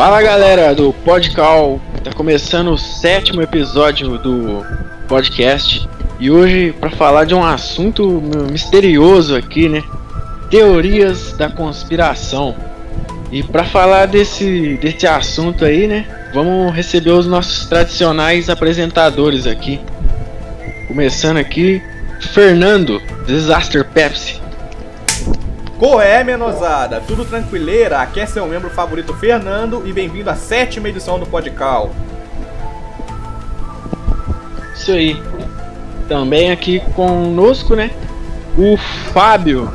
[0.00, 4.64] Fala galera do Podcal, tá começando o sétimo episódio do
[5.06, 5.86] podcast
[6.18, 8.08] e hoje para falar de um assunto
[8.50, 9.84] misterioso aqui, né?
[10.48, 12.56] Teorias da conspiração.
[13.30, 16.06] E para falar desse, desse assunto aí, né?
[16.32, 19.78] Vamos receber os nossos tradicionais apresentadores aqui.
[20.88, 21.82] Começando aqui,
[22.32, 24.39] Fernando, Disaster Pepsi.
[25.80, 27.00] Qual é, menosada?
[27.00, 28.00] Tudo tranquileira?
[28.00, 31.90] Aqui é seu membro favorito Fernando e bem-vindo à sétima edição do Podcal.
[34.74, 35.16] Isso aí.
[36.06, 37.90] Também aqui conosco, né?
[38.58, 38.76] O
[39.14, 39.72] Fábio.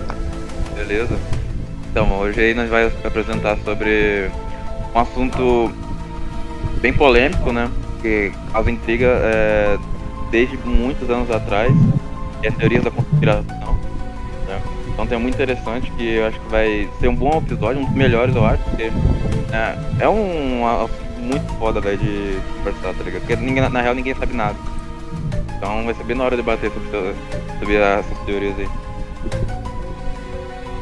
[0.75, 1.17] Beleza.
[1.89, 4.29] Então, hoje aí nós vamos apresentar sobre
[4.93, 5.71] um assunto
[6.81, 7.67] bem polêmico, né?
[8.03, 9.75] Que causa intriga é,
[10.29, 11.73] desde muitos anos atrás,
[12.41, 13.64] que é a teoria da conspiração.
[14.95, 17.93] Então tem muito interessante que eu acho que vai ser um bom episódio, um dos
[17.93, 18.83] melhores eu acho, porque
[19.51, 20.61] é, é um,
[21.19, 23.19] muito foda velho de conversar, tá ligado?
[23.21, 24.55] Porque ninguém, na real ninguém sabe nada.
[25.57, 27.13] Então vai ser bem na hora de debater sobre,
[27.59, 28.69] sobre essas teorias aí.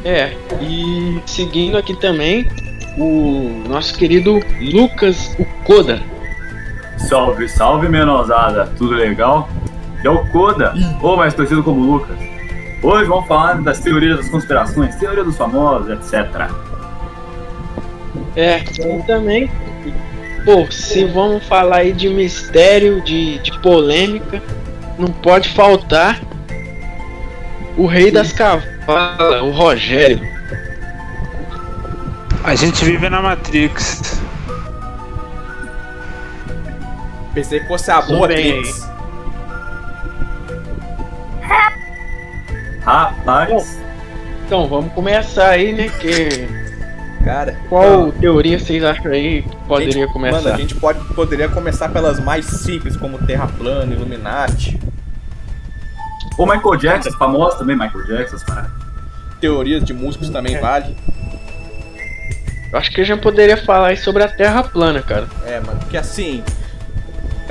[0.06, 2.48] É, e seguindo aqui também
[3.00, 6.04] o nosso querido Lucas Ukoda.
[6.98, 9.50] Salve, salve menosada, tudo legal?
[10.04, 12.33] É o Koda, ou mais conhecido como Lucas.
[12.84, 16.52] Hoje vamos falar das teorias das conspirações, teoria dos famosos, etc.
[18.36, 19.50] É, e também,
[20.44, 24.44] pô, se vamos falar aí de mistério, de, de polêmica,
[25.00, 26.20] não pode faltar
[27.78, 30.20] o rei das cavalas, o Rogério.
[32.44, 34.22] A gente vive na Matrix.
[37.34, 38.93] Pensei que fosse a boa Matrix.
[42.86, 43.80] Rapaz.
[44.46, 45.90] Então, vamos começar aí, né?
[45.90, 46.48] Que.
[47.24, 47.58] Cara.
[47.70, 50.42] Qual teoria vocês acham aí que poderia gente, começar?
[50.42, 54.78] Mano, a gente pode, poderia começar pelas mais simples, como Terra plana, Illuminati.
[56.38, 58.70] Ou Michael Jackson, famoso também, Michael Jackson, cara.
[59.40, 60.96] Teorias de músicos também vale.
[62.72, 65.28] Eu acho que a gente poderia falar aí sobre a Terra plana, cara.
[65.46, 66.44] É, mano, porque assim,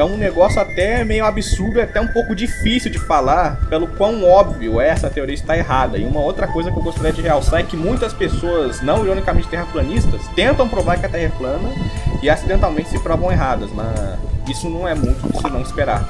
[0.00, 4.24] é um negócio até meio absurdo e até um pouco difícil de falar, pelo quão
[4.24, 5.98] óbvio essa teoria está errada.
[5.98, 9.48] E uma outra coisa que eu gostaria de realçar é que muitas pessoas, não ironicamente
[9.48, 11.68] terraplanistas, tentam provar que a Terra é plana
[12.22, 16.08] e acidentalmente se provam erradas, mas isso não é muito de se não esperar.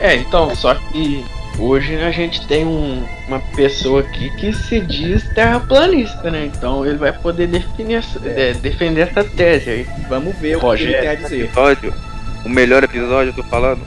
[0.00, 1.24] É, então, só que
[1.58, 6.46] hoje a gente tem um, uma pessoa aqui que se diz terraplanista, né?
[6.46, 8.54] Então ele vai poder definir, é.
[8.54, 9.86] defender essa tese aí.
[10.08, 11.44] Vamos ver o que ele tem a dizer.
[11.44, 12.09] Episódio
[12.44, 13.80] o melhor episódio, eu tô falando.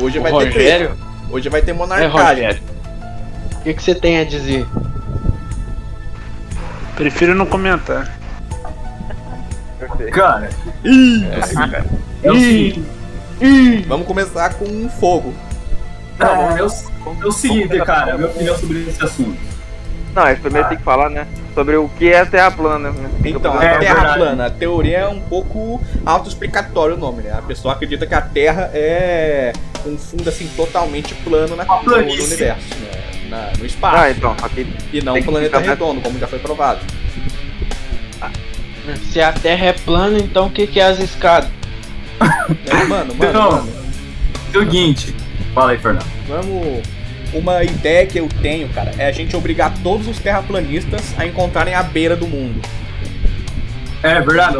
[0.00, 0.54] Hoje O vai Rogério?
[0.54, 0.96] ter treta.
[1.30, 2.10] Hoje vai ter É, monarcagem.
[2.44, 2.62] Rogério.
[3.56, 4.66] O que, que você tem a dizer?
[6.96, 8.16] Prefiro não comentar.
[10.12, 10.48] Cara,
[12.22, 12.84] É o seguinte,
[13.86, 15.32] Vamos começar com um fogo.
[16.18, 16.66] não, é, o,
[17.22, 19.38] é o seguinte, cara, minha opinião sobre esse assunto.
[20.18, 21.28] Não, mas primeiro tem que falar, né?
[21.54, 23.08] Sobre o que é a Terra plana, né?
[23.24, 23.54] Então.
[23.62, 24.18] É Terra verdade.
[24.18, 24.46] plana.
[24.46, 27.32] A teoria é um pouco autoexplicatório o nome, né?
[27.38, 29.52] A pessoa acredita que a Terra é
[29.86, 32.90] um fundo assim totalmente plano na, no, universo, né?
[33.30, 33.96] Na- no espaço.
[33.96, 36.80] Ah, então, aqui E não um planeta ficar- redondo, como já foi provado.
[39.12, 41.48] Se a Terra é plana, então o que, que é as escadas?
[41.50, 42.28] Né?
[42.88, 43.50] Mano, mano, Então.
[43.52, 43.68] mano.
[44.50, 45.14] Seguinte,
[45.54, 46.06] fala aí, Fernando.
[46.26, 46.82] Vamos.
[47.32, 51.74] Uma ideia que eu tenho, cara, é a gente obrigar todos os terraplanistas a encontrarem
[51.74, 52.60] a beira do mundo.
[54.02, 54.58] É verdade.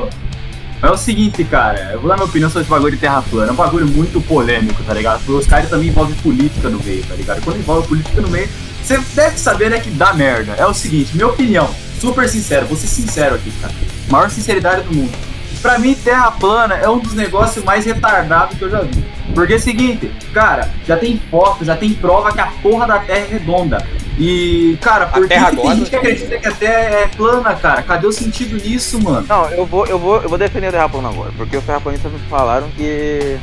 [0.80, 3.48] É o seguinte, cara, eu vou dar minha opinião sobre esse bagulho de terra plana.
[3.48, 5.18] É um bagulho muito polêmico, tá ligado?
[5.24, 7.42] Porque os caras também envolvem política no meio, tá ligado?
[7.42, 8.48] Quando envolve política no meio,
[8.82, 10.52] você deve saber, né, que dá merda.
[10.52, 11.68] É o seguinte, minha opinião,
[12.00, 13.74] super sincero, vou ser sincero aqui, cara.
[14.08, 15.12] Maior sinceridade do mundo.
[15.60, 19.04] Pra mim, terra plana é um dos negócios mais retardados que eu já vi.
[19.34, 22.98] Porque é o seguinte, cara, já tem foto, já tem prova que a porra da
[22.98, 23.86] terra é redonda.
[24.18, 27.54] E, cara, por que, Terra que tem gente que acredita que a terra é plana,
[27.54, 27.82] cara?
[27.82, 29.24] Cadê o sentido nisso, mano?
[29.28, 32.10] Não, eu vou, eu vou, eu vou defender o Terra plana agora, porque os terraplanistas
[32.10, 33.38] me falaram que,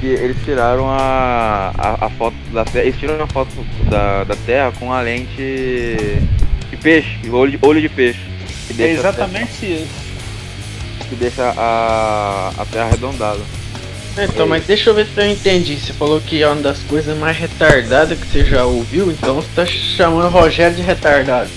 [0.00, 3.50] que eles tiraram a, a, a foto da Terra, eles tiram a foto
[3.90, 6.22] da, da Terra com a lente
[6.70, 8.20] de peixe, olho de, olho de peixe.
[8.68, 9.88] Que É deixa a exatamente isso.
[9.88, 13.40] Terra- que deixa a, a Terra arredondada.
[14.18, 15.76] Então, mas deixa eu ver se eu entendi.
[15.78, 19.48] Você falou que é uma das coisas mais retardadas que você já ouviu, então você
[19.54, 21.48] tá chamando o Rogério de retardado.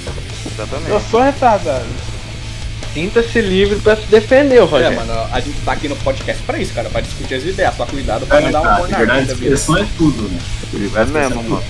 [0.46, 0.90] Exatamente.
[0.92, 1.86] Eu sou retardado.
[2.94, 4.96] Sinta-se livre pra se defender, É, Rogério.
[4.96, 7.76] mano, a gente tá aqui no podcast pra isso, cara, pra discutir as ideias.
[7.76, 9.56] Só cuidado pra É, não dar uma monarquia verdade, da vida.
[9.56, 10.40] expressão é tudo, né?
[10.96, 11.64] É mesmo, mano.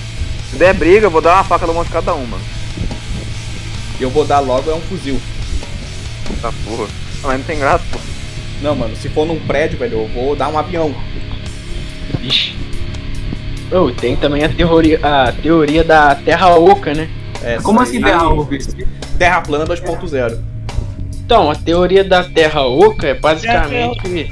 [0.50, 2.44] Se der briga, eu vou dar uma faca na mão de cada um, mano.
[3.98, 5.18] E eu vou dar logo é um fuzil.
[6.42, 6.86] Tá porra.
[7.22, 7.98] Mas não tem graça, pô.
[8.64, 10.94] Não, mano, se for num prédio, velho, eu vou dar um avião.
[12.22, 12.56] Ixi.
[13.70, 17.10] Oh, tem também a teoria, a teoria da Terra Oca, né?
[17.42, 18.56] Essa Como aí- assim terra oca?
[19.18, 20.38] Terra plana 2.0.
[21.26, 24.30] Então, a teoria da Terra Oca é basicamente.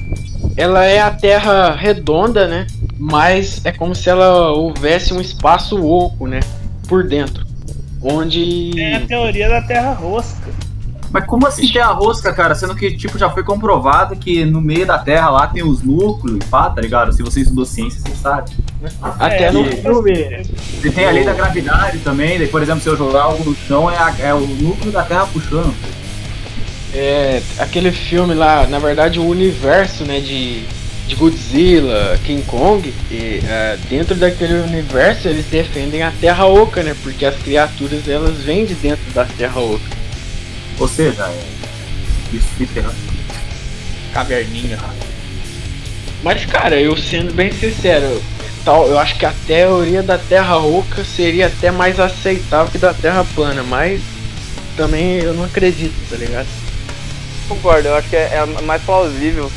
[0.56, 2.66] Ela é a Terra redonda, né?
[2.98, 6.40] Mas é como se ela houvesse um espaço oco, né?
[6.88, 7.46] Por dentro.
[8.02, 8.70] Onde.
[8.74, 10.50] Tem a teoria da Terra Rosca.
[11.12, 12.54] Mas como assim terra rosca, cara?
[12.54, 16.38] Sendo que, tipo, já foi comprovado que no meio da Terra lá tem os núcleos
[16.42, 17.12] e pá, tá ligado?
[17.12, 18.50] Se você estudou ciência, você sabe.
[19.02, 20.42] Até É, no e- filme.
[20.82, 23.54] E tem a lei da gravidade também, daí, por exemplo, se eu jogar algo no
[23.54, 25.74] chão, é, a- é o núcleo da Terra puxando.
[26.94, 30.62] É, aquele filme lá, na verdade, o universo, né, de,
[31.06, 36.94] de Godzilla, King Kong, e, é, dentro daquele universo eles defendem a Terra Oca, né,
[37.02, 40.01] porque as criaturas elas vêm de dentro da Terra Oca.
[40.78, 41.42] Ou seja, é.
[42.32, 42.92] Isso que terra.
[44.12, 44.78] Caverninha.
[46.22, 48.22] Mas, cara, eu sendo bem sincero,
[48.64, 52.94] tal, eu acho que a teoria da Terra Oca seria até mais aceitável que da
[52.94, 54.00] Terra plana, mas
[54.76, 56.46] também eu não acredito, tá ligado?
[57.48, 59.50] Concordo, eu acho que é, é mais plausível.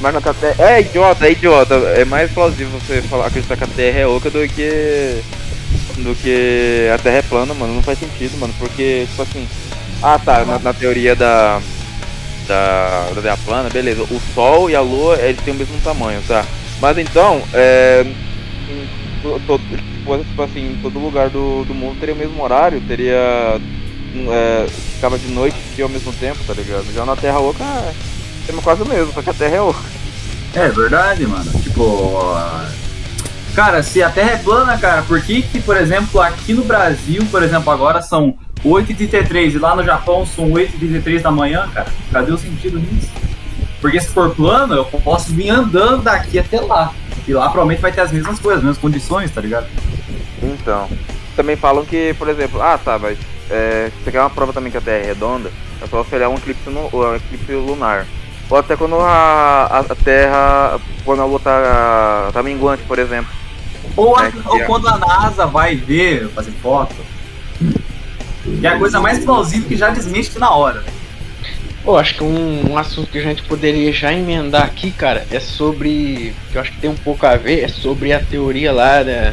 [0.00, 0.54] Mas na Terra.
[0.58, 1.74] É idiota, é idiota.
[1.96, 5.22] É mais plausível você falar, acreditar que a Terra é oca do que.
[5.98, 7.74] do que a Terra é plana, mano.
[7.74, 8.52] Não faz sentido, mano.
[8.58, 9.46] Porque, tipo assim.
[10.02, 11.60] Ah tá, na, na teoria da.
[12.48, 14.02] Da, da Terra plana, beleza.
[14.02, 16.44] O Sol e a Lua eles têm o mesmo tamanho, tá?
[16.80, 18.04] Mas então, é.
[19.22, 23.60] tipo, tipo assim, todo lugar do, do mundo teria o mesmo horário, teria.
[24.28, 26.92] É, ficava de noite e ao mesmo tempo, tá ligado?
[26.92, 27.94] Já na Terra Oca é,
[28.50, 29.80] é quase o mesmo, só que a Terra é oca.
[30.54, 31.50] É verdade, mano.
[31.62, 32.34] Tipo.
[33.54, 37.24] Cara, se a Terra é plana, cara, por que que, por exemplo, aqui no Brasil,
[37.30, 41.88] por exemplo, agora são 8h33 e lá no Japão são 8h33 da manhã, cara?
[42.12, 43.10] Cadê o sentido nisso?
[43.80, 46.92] Porque se for plano, eu posso vir andando daqui até lá.
[47.26, 49.66] E lá provavelmente vai ter as mesmas coisas, as mesmas condições, tá ligado?
[50.42, 50.88] Então.
[51.34, 53.16] Também falam que, por exemplo, ah tá, mas
[53.50, 55.50] é, você quer uma prova também que a Terra é redonda,
[55.80, 58.06] é só olhar um eclipse, no, um eclipse lunar.
[58.50, 63.30] Ou até quando a, a, Terra, quando a Lua tá, tá minguante, por exemplo.
[63.96, 64.64] Ou, a- É, ou é.
[64.64, 66.94] quando a NASA vai ver, fazer foto.
[68.62, 70.82] É a coisa mais plausível que já desmente na hora.
[71.84, 75.40] Pô, acho que um, um assunto que a gente poderia já emendar aqui, cara, é
[75.40, 76.32] sobre.
[76.50, 79.32] que eu acho que tem um pouco a ver, é sobre a teoria lá da,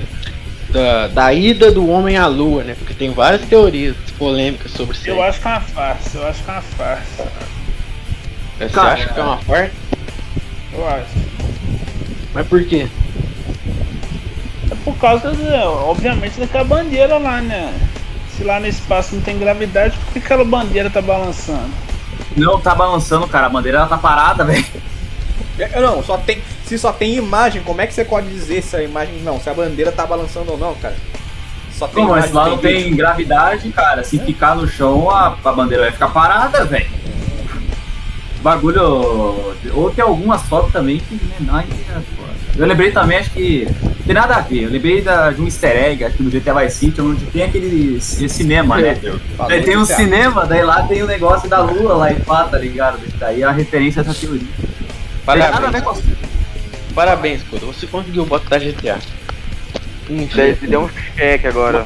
[0.70, 2.76] da, da ida do homem à lua, né?
[2.78, 5.10] Porque tem várias teorias polêmicas sobre isso.
[5.10, 7.28] Eu acho que é uma farsa, eu acho que é uma farsa.
[8.58, 9.72] Você Cara, acha que é uma farsa?
[10.74, 11.30] Eu acho.
[12.34, 12.88] Mas por quê?
[14.72, 17.74] É por causa, de, obviamente, daquela bandeira lá, né?
[18.40, 21.70] Se lá no espaço não tem gravidade, por que aquela bandeira tá balançando?
[22.38, 23.48] Não tá balançando, cara.
[23.48, 24.66] A bandeira ela tá parada, velho.
[25.60, 26.42] É, Não, só tem.
[26.66, 29.22] Se só tem imagem, como é que você pode dizer se a imagem.
[29.24, 30.96] Não, se a bandeira tá balançando ou não, cara?
[31.74, 32.84] Só tem Não, mas imagem, lá não vídeo.
[32.84, 34.04] tem gravidade, cara.
[34.06, 36.90] Se ficar no chão, a, a bandeira vai ficar parada, velho.
[38.42, 39.56] Bagulho.
[39.74, 41.16] Ou tem algumas fotos também que.
[41.16, 42.30] né, ai, é foda.
[42.58, 43.68] Eu lembrei também, acho que.
[44.10, 44.64] Não tem nada a ver.
[44.64, 47.98] Eu lembrei da, de um easter egg, que do GTA Vice City, onde tem aquele
[47.98, 48.98] esse cinema, né?
[49.48, 49.96] Daí tem um GTA.
[49.96, 53.00] cinema, daí lá tem o negócio da lua lá e pá, tá ligado?
[53.20, 54.48] Daí é a referência a essa teoria.
[54.58, 57.68] Tem nada a ver Parabéns, com parabéns, Kodo.
[57.68, 58.98] Você conseguiu botar GTA.
[60.36, 60.68] Daí Enfim.
[60.68, 61.86] deu um cheque agora.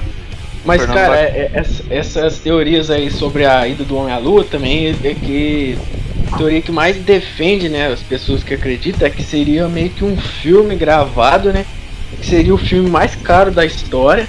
[0.63, 4.17] Mas, Fernando cara, é- é- essa- essas teorias aí sobre a ida do homem à
[4.17, 5.77] lua também é é que
[6.31, 10.05] a teoria que mais defende, né, as pessoas que acreditam é que seria meio que
[10.05, 11.65] um filme gravado, né,
[12.23, 14.25] que seria o filme mais caro da história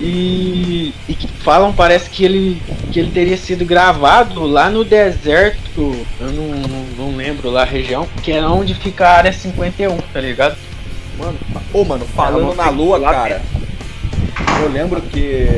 [0.00, 2.62] e, e que falam, parece que ele,
[2.92, 7.66] que ele teria sido gravado lá no deserto, eu não, não, não lembro lá a
[7.66, 10.56] região, que é onde fica a área 51, tá ligado?
[11.18, 11.36] Mano,
[11.72, 13.42] ô mano, falando na lua, cara.
[14.62, 15.48] Eu lembro que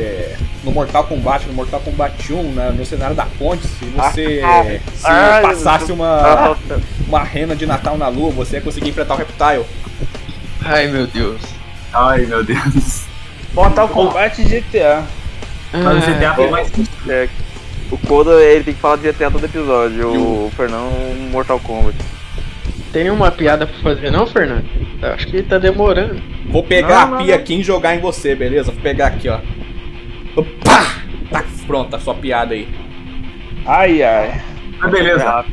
[0.63, 4.41] no Mortal Kombat, no Mortal Kombat 1, na- no cenário da ponte, se você
[4.95, 6.55] se Ah, passasse uma, Ah,
[7.07, 9.63] uma rena de Natal na lua, você ia conseguir enfrentar o Reptile.
[10.63, 11.41] Ai meu Deus.
[11.97, 13.05] Ai, meu Deus.
[13.53, 15.03] Mortal Kombat e GTA.
[15.73, 16.71] Mas o GTA foi mais.
[17.05, 17.33] cheque.
[17.89, 20.09] O Koda, ele tem que falar de GTA todo episódio.
[20.09, 21.97] O Fernando, Mortal Kombat.
[22.91, 24.65] Tem uma piada pra fazer não, Fernando?
[25.01, 26.21] Eu acho que tá demorando.
[26.49, 27.41] Vou pegar Não, a não, pia não.
[27.41, 28.71] aqui e jogar em você, beleza?
[28.71, 29.39] Vou pegar aqui, ó.
[30.63, 30.85] Pá!
[31.29, 32.67] Tá pronto, a sua piada aí.
[33.65, 34.41] Ai ai.
[34.79, 35.45] Mas beleza.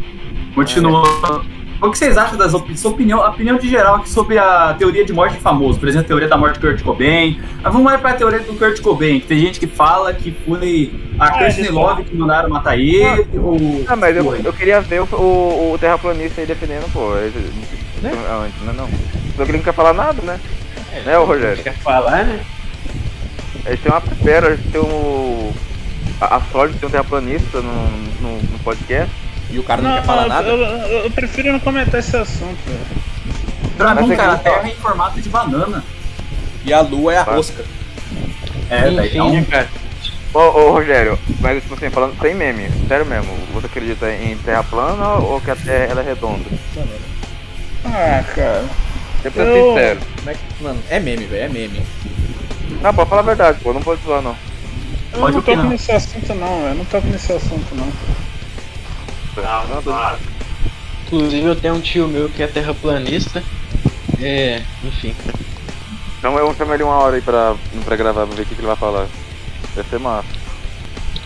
[0.54, 1.44] Continuando.
[1.84, 2.80] O que vocês acham das opiniões?
[2.80, 5.86] Sua opinião, a opinião de geral aqui sobre a teoria de morte de famoso, por
[5.86, 7.38] exemplo, a teoria da morte do Kurt Cobain.
[7.62, 10.30] Mas vamos lá para a teoria do Kurt Cobain, que tem gente que fala que
[10.46, 13.84] foi a Ah, eles Love que mandaram matar ele, ou...
[13.86, 17.16] Ah, mas eu, eu queria ver o, o, o terraplanista aí defendendo, pô.
[17.18, 17.52] Ele,
[18.00, 18.12] Né?
[18.44, 18.72] Antes, né?
[18.74, 18.88] Não.
[19.36, 20.40] Só que ele não quer falar nada, né?
[21.04, 21.62] Né, ô Rogério?
[21.62, 22.40] Quer falar, né?
[23.66, 25.52] A gente tem uma pera, a gente tem um.
[26.20, 29.23] A, a sorte de ter um terraplanista no, no, no podcast.
[29.54, 30.48] E o cara não, Não, quer falar eu, nada?
[30.48, 32.58] eu, eu- eu prefiro não comentar esse assunto.
[32.66, 32.80] velho.
[33.76, 35.84] Pra Mas mim, é cara, a que- Terra é em formato de banana.
[36.64, 37.64] E a lua é a rosca.
[38.68, 39.30] É, daí então...
[39.32, 39.68] né, cara?
[40.32, 44.64] Ô, ô Rogério, mas tipo assim, falando sem meme, sério mesmo, você acredita em terra
[44.64, 46.44] plana ou que a terra ela é redonda?
[47.84, 48.64] Ah, cara.
[49.22, 50.00] Eu pra Eu- sincero.
[50.18, 51.82] Como é que- Mano, é meme, velho, é meme.
[52.82, 54.36] Não, pode falar a verdade, pô, não pode zoar não.
[55.12, 56.74] Eu Pode não toco nesse assunto não, velho.
[56.74, 57.86] Não toco nesse assunto não.
[59.36, 60.16] Não, não,
[61.06, 63.42] Inclusive eu tenho um tio meu que é terraplanista.
[64.20, 65.14] É, enfim.
[66.18, 68.60] Então eu chamo ele uma hora aí pra, pra gravar, pra ver o que, que
[68.60, 69.06] ele vai falar.
[69.74, 70.28] Deve ser massa.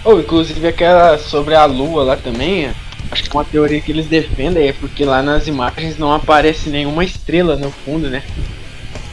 [0.04, 2.74] Ou inclusive aquela sobre a lua lá também, é,
[3.10, 7.04] acho que uma teoria que eles defendem é porque lá nas imagens não aparece nenhuma
[7.04, 8.22] estrela no fundo, né?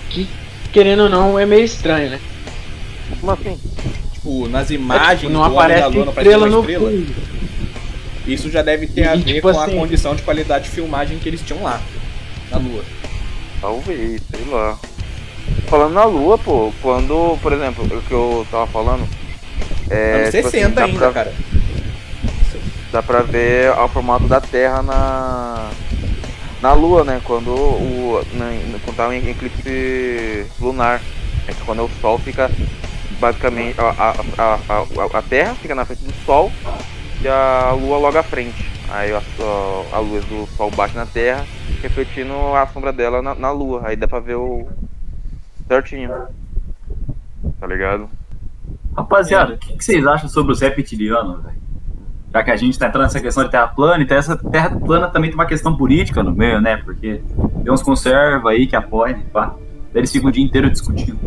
[0.10, 0.28] Que
[0.72, 2.20] querendo ou não é meio estranho, né?
[3.20, 3.60] Como assim?
[4.14, 6.60] Tipo, nas É, imagens tipo, não do homem aparece da lua não aparece estrela no
[6.62, 6.90] estrela.
[6.90, 7.35] fundo.
[8.28, 10.72] Isso já deve ter a E, ver tipo com a assim- condição de qualidade de
[10.72, 11.80] filmagem que eles tinham lá,
[12.52, 12.84] na lua.
[13.62, 14.78] Talvez, sei lá.
[15.68, 19.08] Falando na lua, pô, quando, por exemplo, o que eu tava falando.
[19.90, 21.34] É, Anos tipo assim, 60 dá ainda, pra- cara.
[22.92, 25.70] Dá pra ver o formato da Terra na.
[26.62, 27.22] Na Lua, né?
[27.26, 28.24] Quando o.
[28.34, 28.46] Na,
[28.84, 31.02] quando tá em eclipse lunar.
[31.48, 32.50] É que quando o Sol fica
[33.20, 33.80] basicamente.
[33.80, 36.52] A, a, a, a, a Terra fica na frente do Sol
[37.28, 38.70] a Lua logo à frente.
[38.90, 41.46] Aí a, a, a luz do Sol bate na Terra,
[41.82, 43.82] refletindo a sombra dela na, na Lua.
[43.86, 44.68] Aí dá pra ver o.
[45.68, 46.12] certinho.
[47.60, 48.10] Tá ligado?
[48.96, 51.66] Rapaziada, o que, que vocês acham sobre os reptilianos, velho?
[52.32, 55.08] Já que a gente tá entrando nessa questão de terra plana, então essa terra plana
[55.08, 56.78] também tem uma questão política no meio, né?
[56.78, 57.22] Porque
[57.64, 59.56] tem uns conserva aí que apoiam, pá.
[59.94, 61.18] Eles ficam o dia inteiro discutindo.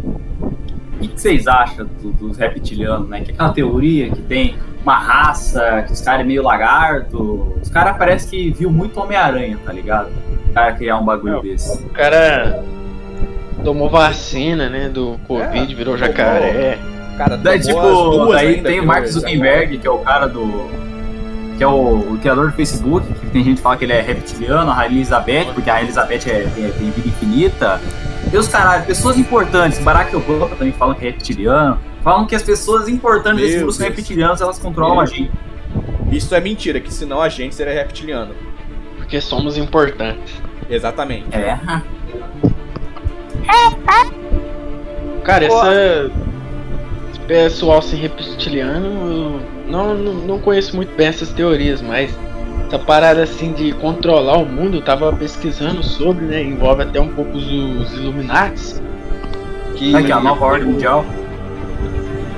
[0.98, 3.20] O que, que vocês acham do- dos reptilianos, né?
[3.20, 7.56] Que é aquela teoria que tem uma raça, que os caras é meio lagarto.
[7.62, 10.08] Os caras parece que viu muito Homem-Aranha, tá ligado?
[10.50, 11.42] O cara criar um bagulho Não.
[11.42, 11.82] desse.
[11.84, 12.62] O cara
[13.64, 14.88] tomou vacina, né?
[14.88, 15.98] Do Covid, É, virou tomou.
[16.08, 16.78] jacaré.
[17.16, 20.68] Cara, Daí, tipo, daí tem o Mark eu- Zuckerberg, que é o cara do.
[21.56, 24.00] que é o, o criador do Facebook, que tem gente que fala que ele é
[24.00, 27.80] reptiliano, a Rainha Elizabeth, porque a Rainha Elizabeth é, tem, tem vida infinita.
[28.30, 31.78] Deus caralho, pessoas importantes, Barack Obama também falam que é reptiliano.
[32.02, 33.96] Falam que as pessoas importantes desse Meu mundo são Deus.
[33.96, 35.30] reptilianos, elas controlam a gente.
[36.12, 38.34] Isso é mentira, que senão a gente seria reptiliano.
[38.96, 40.34] Porque somos importantes.
[40.68, 41.26] Exatamente.
[41.34, 41.58] É.
[45.24, 46.10] Cara, essa.
[47.10, 52.10] Esse pessoal assim reptiliano, eu não, não, não conheço muito bem essas teorias, mas
[52.68, 56.42] essa parada assim de controlar o mundo, eu tava pesquisando sobre, né?
[56.42, 58.82] Envolve até um pouco os, os Illuminates.
[59.74, 61.04] Que, Aqui, a nova ordem mundial.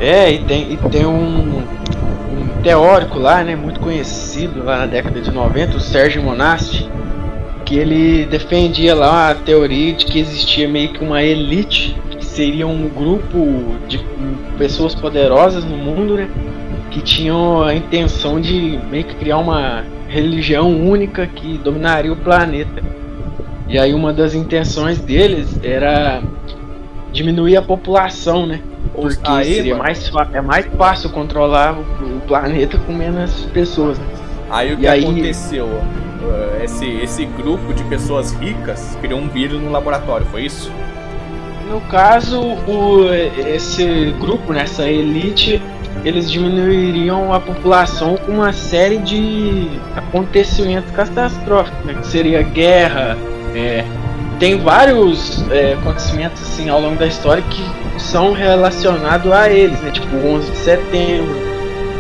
[0.01, 5.21] É, e tem, e tem um, um teórico lá, né, muito conhecido lá na década
[5.21, 6.89] de 90, o Sérgio Monasti,
[7.65, 12.67] que ele defendia lá a teoria de que existia meio que uma elite, que seria
[12.67, 14.01] um grupo de
[14.57, 16.31] pessoas poderosas no mundo, né,
[16.91, 22.83] que tinham a intenção de meio que criar uma religião única que dominaria o planeta.
[23.69, 26.21] E aí uma das intenções deles era
[27.13, 28.61] diminuir a população, né?
[28.95, 29.85] Porque Aí, seria mano.
[29.85, 33.99] mais, é mais fácil controlar o, o planeta com menos pessoas.
[33.99, 34.05] Né?
[34.51, 35.67] Aí o que aí- aconteceu?
[35.67, 40.71] Uh, Esse, esse grupo de pessoas ricas criou um vírus no laboratório, foi isso?
[41.71, 45.63] No caso, o, esse grupo, né, essa elite,
[46.05, 53.17] eles diminuiriam a população com uma série de acontecimentos catastróficos, né, que seria guerra.
[53.55, 53.85] é,
[54.39, 59.91] tem vários é, acontecimentos assim ao longo da história que são relacionados a eles, né,
[59.91, 61.51] tipo o 11 de setembro.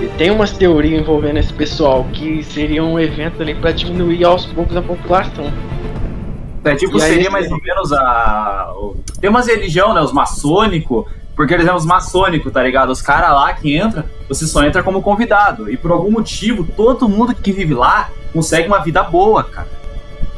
[0.02, 4.46] E tem umas teorias envolvendo esse pessoal que seria um evento ali para diminuir aos
[4.46, 5.52] poucos a população.
[6.64, 8.72] É tipo, E seria mais ou menos a.
[9.20, 10.00] Tem umas religião, né?
[10.00, 11.04] Os maçônicos.
[11.36, 12.90] Porque eles são os maçônicos, tá ligado?
[12.90, 15.70] Os caras lá que entra, você só entra como convidado.
[15.70, 19.68] E por algum motivo, todo mundo que vive lá consegue uma vida boa, cara.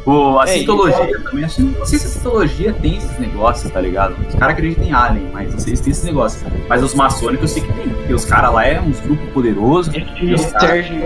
[0.04, 3.80] O, a É, cientologia também, acho, não sei se a cientologia tem esses negócios, tá
[3.80, 4.16] ligado?
[4.28, 6.42] Os caras acreditam em alien, mas não sei se tem esses negócios.
[6.68, 9.94] Mas os maçônicos eu sei que tem, porque os caras lá é uns grupos poderosos.
[9.94, 11.04] Esse os caras- Sérgio,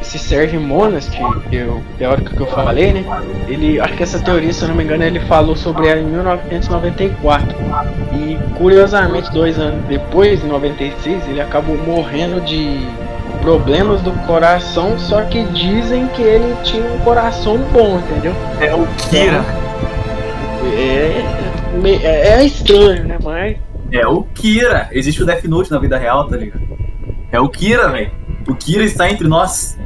[0.00, 1.10] esse Serge Monast,
[1.50, 3.04] que é o teórico que eu falei, né?
[3.48, 6.06] Ele, acho que essa teoria, se eu não me engano, ele falou sobre ela em
[6.06, 7.56] 1994.
[8.14, 12.86] E curiosamente, dois anos depois, em 96, ele acabou morrendo de
[13.40, 18.34] problemas do coração, só que dizem que ele tinha um coração bom, entendeu?
[18.60, 19.44] É o Kira.
[20.74, 21.22] É,
[22.02, 23.18] é, é estranho, né?
[23.22, 23.56] Mas
[23.90, 24.88] É o Kira.
[24.92, 26.60] Existe o Death Note na vida real, tá ligado?
[27.30, 28.10] É o Kira, velho.
[28.46, 29.77] O Kira está entre nós.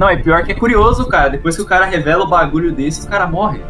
[0.00, 1.28] Não, é pior que é curioso, cara.
[1.28, 3.60] Depois que o cara revela o bagulho desse, o cara morre.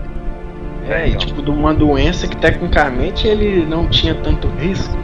[0.88, 4.96] É, e tipo, de uma doença que tecnicamente ele não tinha tanto risco.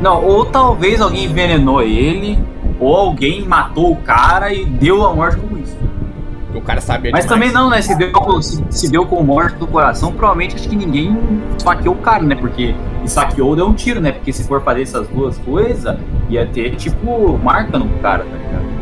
[0.00, 2.38] Não, ou talvez alguém envenenou ele,
[2.78, 5.76] ou alguém matou o cara e deu a morte como isso.
[6.54, 7.26] O cara sabia Mas demais.
[7.40, 7.82] também não, né?
[7.82, 11.18] Se deu, com- se, se deu com morte do coração, provavelmente acho que ninguém
[11.58, 12.36] esfaqueou o cara, né?
[12.36, 12.72] Porque
[13.04, 14.12] esfaqueou deu um tiro, né?
[14.12, 15.96] Porque se for fazer essas duas coisas,
[16.30, 18.73] ia ter, tipo, marca no cara, tá ligado?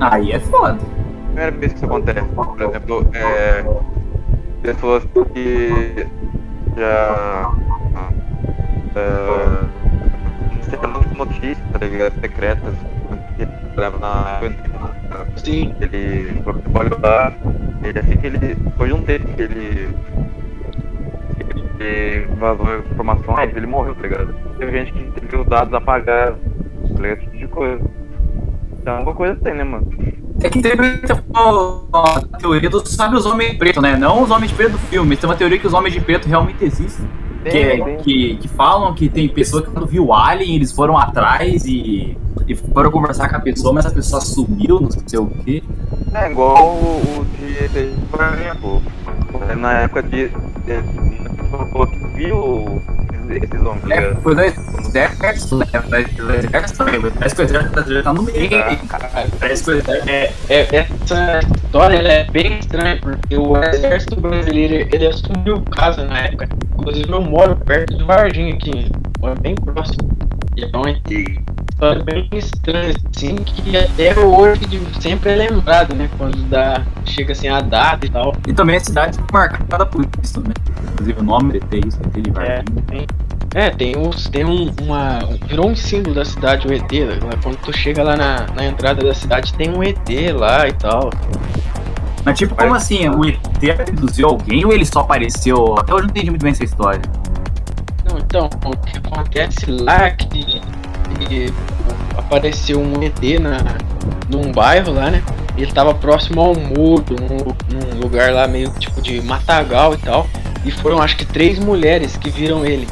[0.00, 0.78] Aí é foda.
[1.26, 3.64] Primeira vez que isso acontece, por exemplo, é.
[4.62, 5.04] Pessoas
[5.34, 6.06] que
[6.76, 7.52] já.
[8.96, 9.66] É,
[10.56, 12.20] recebendo notícias, tá ligado?
[12.20, 12.74] Secretas,
[13.36, 14.40] que ele leva na.
[15.36, 15.74] Sim.
[15.80, 16.42] Ele
[16.74, 17.32] olha lá,
[17.84, 18.54] ele assim que ele.
[18.54, 19.88] De um tempo que ele.
[21.76, 24.34] que ele vazou informações, ele morreu, tá ligado?
[24.58, 26.38] Teve gente que teve os dados apagados,
[26.94, 27.18] tá ligado?
[27.18, 27.99] Esse tipo de coisa.
[28.80, 29.86] Então, alguma coisa tem, né, mano?
[30.42, 31.00] É que teve
[31.92, 33.96] a teoria dos sabe os homens preto, né?
[33.96, 36.00] Não os homens de preto do filme, mas tem uma teoria que os homens de
[36.00, 37.06] preto realmente existem.
[37.42, 37.96] Que, é- Tem, tem.
[37.98, 42.16] que, que falam que tem pessoa que quando viu o Alien, eles foram atrás e,
[42.46, 45.62] e foram conversar com a pessoa, mas a pessoa sumiu, não sei o quê.
[46.14, 48.82] É igual o, o de, por exemplo,
[49.58, 50.30] na época de.
[51.36, 52.82] pessoa falou que viu
[53.30, 54.40] esses homens, tá É, foi do
[54.96, 55.66] exército, né?
[56.16, 58.50] Do exército também, parece que o exército já tá no meio,
[58.88, 59.26] cara.
[59.38, 64.88] Parece que o exército É, é- essa história é bem estranha, porque o exército brasileiro
[64.92, 66.48] ele assumiu casa na época.
[66.78, 70.08] Inclusive eu moro perto de Varginha aqui, moro bem próximo.
[70.56, 70.68] E é
[71.80, 74.60] história bem estranha, assim, que até hoje
[75.00, 76.10] sempre é lembrado, né?
[76.18, 78.34] Quando dá, chega assim a data e tal.
[78.46, 80.52] E também a cidade marcada por isso, né?
[80.92, 82.64] Inclusive o nome é isso, de É, Varginha.
[82.86, 83.06] tem,
[83.54, 85.18] é, tem, uns, tem um, uma.
[85.46, 86.90] Virou um símbolo da cidade o ET.
[87.22, 90.72] lá Quando tu chega lá na, na entrada da cidade, tem um ET lá e
[90.72, 91.10] tal.
[92.24, 93.08] Mas tipo, como assim?
[93.08, 93.38] O ET
[93.88, 95.74] abduziu alguém ou ele só apareceu?
[95.78, 97.02] Até hoje eu não entendi muito bem essa história.
[98.08, 100.60] Não, então, o que acontece lá é que,
[101.26, 101.52] que
[102.16, 103.58] apareceu um ET na,
[104.28, 105.22] num bairro lá, né?
[105.56, 107.36] Ele tava próximo ao muro, num,
[107.76, 110.28] num lugar lá meio tipo de matagal e tal.
[110.64, 112.86] E foram acho que três mulheres que viram ele.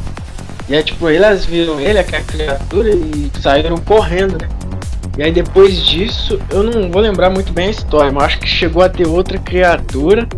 [0.68, 4.48] E aí, tipo, elas viram ele, aquela criatura, e saíram correndo, né?
[5.16, 8.46] E aí depois disso, eu não vou lembrar muito bem a história, mas acho que
[8.46, 10.28] chegou a ter outra criatura.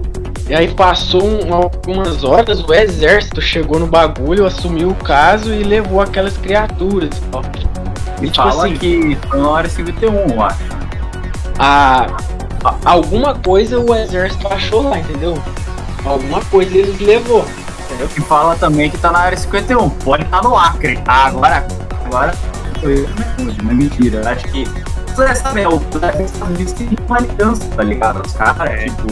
[0.49, 5.63] E aí passou um- algumas horas, o exército chegou no bagulho, assumiu o caso e
[5.63, 7.11] levou aquelas criaturas.
[8.21, 10.59] E E tipo fala assim, que foi na hora 51, eu acho.
[11.59, 12.07] a,
[12.65, 15.37] a- alguma coisa o exército achou lá, entendeu?
[16.05, 17.45] Alguma coisa eles levou.
[18.17, 19.89] E fala também que tá na área 51.
[19.91, 20.99] Pode estar no Acre.
[21.07, 21.67] Ah, agora.
[22.07, 22.33] Agora.
[22.81, 23.07] Foi
[23.43, 24.21] mas mentira.
[24.23, 24.65] Eu acho que.
[25.15, 28.23] Você sabe, o Estados Unidos tem uma aliança, tá ligado?
[28.27, 28.85] Os caras, É.
[28.85, 29.07] tipo.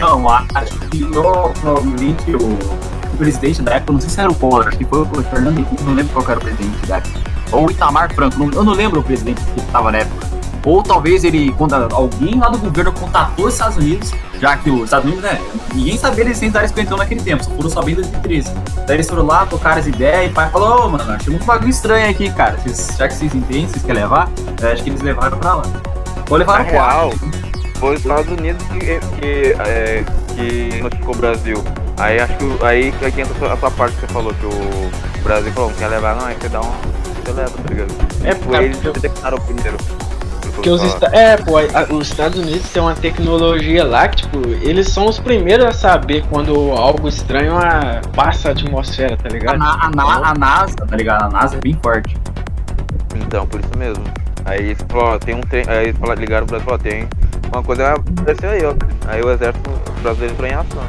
[0.00, 4.34] Não, acho que no- provavelmente o, o presidente da época, não sei se era o
[4.34, 6.96] Collor, acho que foi o Fernando Henrique, não lembro qual que era o presidente da
[6.96, 7.20] época.
[7.52, 10.23] Ou o Itamar Franco, não- eu não lembro o presidente que estava na época.
[10.64, 14.84] Ou talvez ele, quando alguém lá do governo contatou os Estados Unidos, já que os
[14.84, 15.38] Estados Unidos, né,
[15.74, 18.50] ninguém sabia a existência da área 51 naquele tempo, só foram saber em 2013.
[18.86, 21.38] Daí eles foram lá, tocaram as ideias e o pai falou, ô mano, achei um
[21.44, 22.56] bagulho estranho aqui, cara.
[22.58, 24.28] Vocês- já que vocês entendem, vocês querem levar,
[24.60, 25.62] eu acho que eles levaram pra lá.
[26.30, 27.18] Ou levaram pro Acre.
[27.78, 31.64] foi os Estados Unidos que, que, é, que notificou o Brasil.
[31.98, 34.46] Aí acho que aí que entra a sua- a sua parte que você falou, que
[34.46, 34.90] o
[35.22, 36.72] Brasil falou, não quer levar, não, aí você dá um.
[37.24, 37.94] Você leva, tá ligado?
[38.24, 39.76] É, cara, eles que detectaram primeiro.
[40.54, 44.38] Porque os, esta- é, pô, a- os Estados Unidos têm uma tecnologia lá que, tipo,
[44.62, 49.32] eles são os primeiros a saber quando algo estranho ah, passa a atmosfera, tá A,
[49.32, 49.58] ligado?
[49.58, 51.24] Na- a Na- a NASA, tá ligado?
[51.24, 52.16] A NASA é bem forte.
[53.16, 54.04] Então, por isso mesmo.
[54.44, 55.64] Aí eles falaram, tem um trem.
[55.68, 57.08] Aí eles falaram, ligaram pro Brasil e falaram, tem
[57.52, 58.74] uma coisa apareceu aí, ó.
[59.08, 59.70] Aí o exército
[60.02, 60.82] brasileiro entrou em ação.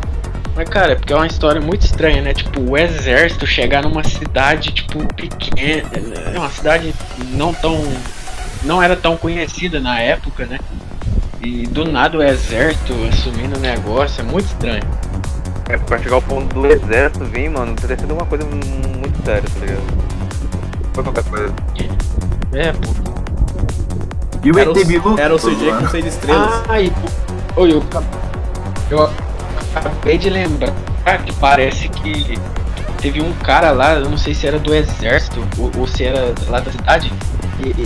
[0.56, 2.34] Mas, cara, é porque é uma história muito estranha, né?
[2.34, 5.90] Tipo, o exército chegar numa cidade, tipo, pequena.
[6.34, 6.94] É uma cidade
[7.32, 7.82] não tão.
[8.66, 10.60] Não era tão conhecida na época, né?
[11.42, 14.84] E do nada o exército assumindo o negócio, é muito estranho.
[15.70, 19.44] É, pra chegar ao ponto do exército vir, mano, teria sido uma coisa muito séria,
[19.44, 19.84] tá ligado?
[20.94, 21.54] Foi qualquer coisa.
[22.54, 23.16] É, pô.
[24.44, 25.20] E o Era ET Bilu.
[25.20, 26.64] Era o CJ com seis estrelas.
[26.68, 26.92] Ai,
[27.56, 27.84] oi, eu,
[28.90, 29.10] eu
[29.76, 30.74] acabei de lembrar
[31.26, 32.40] que parece que
[33.00, 36.34] teve um cara lá, eu não sei se era do exército ou, ou se era
[36.48, 37.12] lá da cidade,
[37.60, 37.86] e, e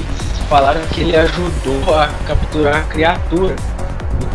[0.50, 3.56] falaram que ele ajudou a capturar a criatura.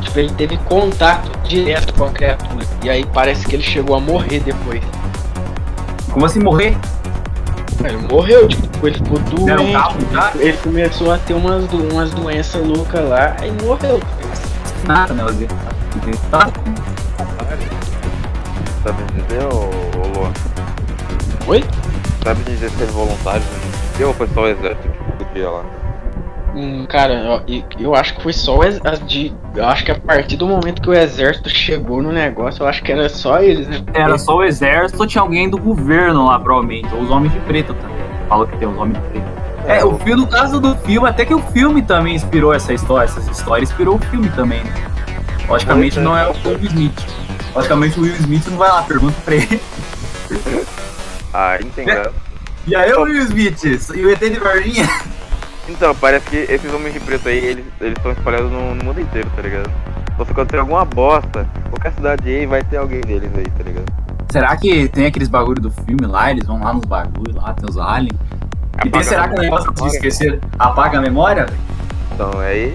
[0.00, 2.64] Tipo, ele teve contato direto com a criatura.
[2.82, 4.82] E aí parece que ele chegou a morrer depois.
[6.12, 6.76] Como assim morrer?
[7.84, 9.22] Ele morreu, tipo, ele ficou um
[9.56, 9.72] doente.
[10.12, 10.32] já?
[10.36, 14.00] Ele começou a ter umas, do- umas doenças loucas lá e morreu.
[14.86, 15.24] Nada, né?
[15.24, 15.48] Ozzy?
[16.30, 16.48] Tá.
[18.82, 20.32] Sabe dizer, ô, ô Luan?
[21.46, 21.64] Oi?
[22.22, 23.44] Sabe dizer se teve voluntários?
[23.98, 24.88] Eu ou foi só o exército
[25.34, 25.64] podia lá?
[26.54, 29.34] Hum, cara, ó, e- eu acho que foi só o ex- a de.
[29.56, 32.80] Eu acho que a partir do momento que o exército chegou no negócio, eu acho
[32.82, 33.82] que era só eles, né?
[33.92, 36.88] Era só o exército tinha alguém do governo lá, provavelmente.
[36.94, 37.96] Ou os homens de preto também.
[38.28, 39.26] Falou que tem os homens de preto.
[39.66, 43.06] É, o filme, no caso do filme, até que o filme também inspirou essa história.
[43.06, 44.90] Essas histórias inspirou o filme também, né?
[45.48, 47.04] Logicamente não é o Will Smith.
[47.54, 49.60] Logicamente o Will Smith não vai lá, pergunta pra ele.
[51.32, 52.12] Ah, entendeu?
[52.66, 53.64] E aí, Will Smith?
[53.94, 54.88] E o ET de Varginha?
[55.68, 57.64] Então, parece que esses homens de preto aí, eles
[57.96, 59.70] estão espalhados no, no mundo inteiro, tá ligado?
[60.12, 63.86] Então se acontecer alguma bosta, qualquer cidade aí vai ter alguém deles aí, tá ligado?
[64.30, 66.30] Será que tem aqueles bagulho do filme lá?
[66.30, 68.16] Eles vão lá nos bagulhos lá, tem os aliens.
[68.84, 71.46] E tem, será que o negócio de esquecer apaga a memória?
[72.12, 72.72] Então, aí.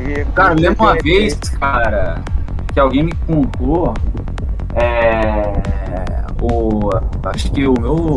[0.00, 2.20] e- Cara, eu lembro uma vez, cara,
[2.74, 3.94] que alguém me contou.
[4.74, 5.52] É.
[6.40, 6.90] O.
[7.24, 8.16] Acho que o meu.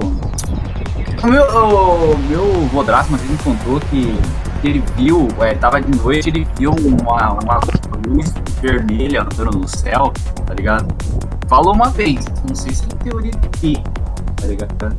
[1.23, 4.17] O meu, o meu vodraço uma vez me contou que,
[4.63, 7.59] ele viu, é, tava de noite, ele viu uma, uma
[8.07, 10.11] luz vermelha andando no céu,
[10.45, 10.87] tá ligado?
[11.47, 13.77] Falou uma vez, não sei se é teoria de quê,
[14.37, 14.95] tá ligado?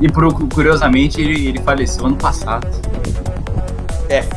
[0.00, 2.66] E por- curiosamente ele, ele faleceu ano passado.
[4.10, 4.28] F.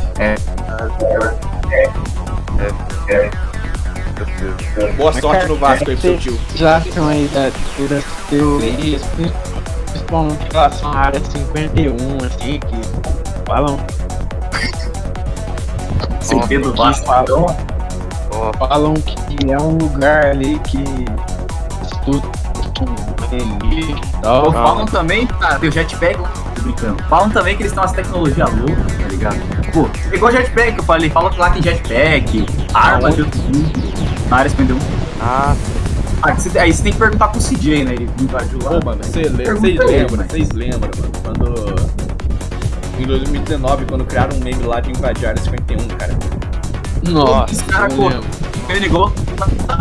[4.97, 6.39] Boa sorte no Vasco aí pro seu tio.
[6.55, 7.49] Já são aí da
[7.87, 9.01] das teorias,
[9.89, 13.79] principalmente em relação à área 51, assim, que falam,
[16.21, 17.05] Sem Pedro Vasco.
[17.05, 17.55] falam,
[18.57, 20.83] falam que é um lugar ali que
[21.83, 22.27] estuda
[23.29, 24.51] religião e tal.
[24.51, 26.19] Falam também, tá, tem o jetpack
[26.59, 27.03] tô brincando.
[27.03, 29.71] Falam também que eles têm umas tecnologias loucas, tá ligado?
[29.71, 33.93] Pô, igual jetpack, eu falei, falam que lá tem jetpack, arma de outro mundo.
[34.29, 34.79] Na área 51.
[35.21, 35.55] Ah,
[36.21, 37.93] Ah, você- aí você tem que perguntar pro CJ, né?
[37.93, 38.71] Ele invadiu lá.
[38.71, 39.61] Ô, mano, vocês lembram,
[40.11, 40.25] mano.
[40.29, 41.99] vocês lembram, mano, quando.
[42.99, 46.17] Em 2019, quando criaram um meme lá de invadir a área 51, cara.
[47.07, 48.09] Nossa, Esse cara, pô,
[48.77, 49.77] ligou, tá?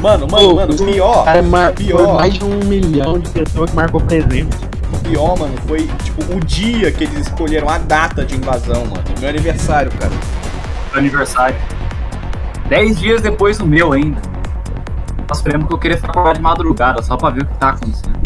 [0.00, 1.72] Mano, mano, mano, Pô, pior, Cara, mar...
[1.72, 1.98] pior.
[2.04, 4.58] Foi mais de um milhão de pessoas que marcou presença.
[5.02, 9.04] pior, mano, foi tipo o dia que eles escolheram a data de invasão, mano.
[9.20, 10.12] Meu aniversário, cara.
[10.94, 11.56] aniversário.
[12.68, 14.29] Dez dias depois do meu ainda.
[15.30, 17.68] Nossa, lembro que eu queria ficar acordado de madrugada só pra ver o que tá
[17.68, 18.18] acontecendo.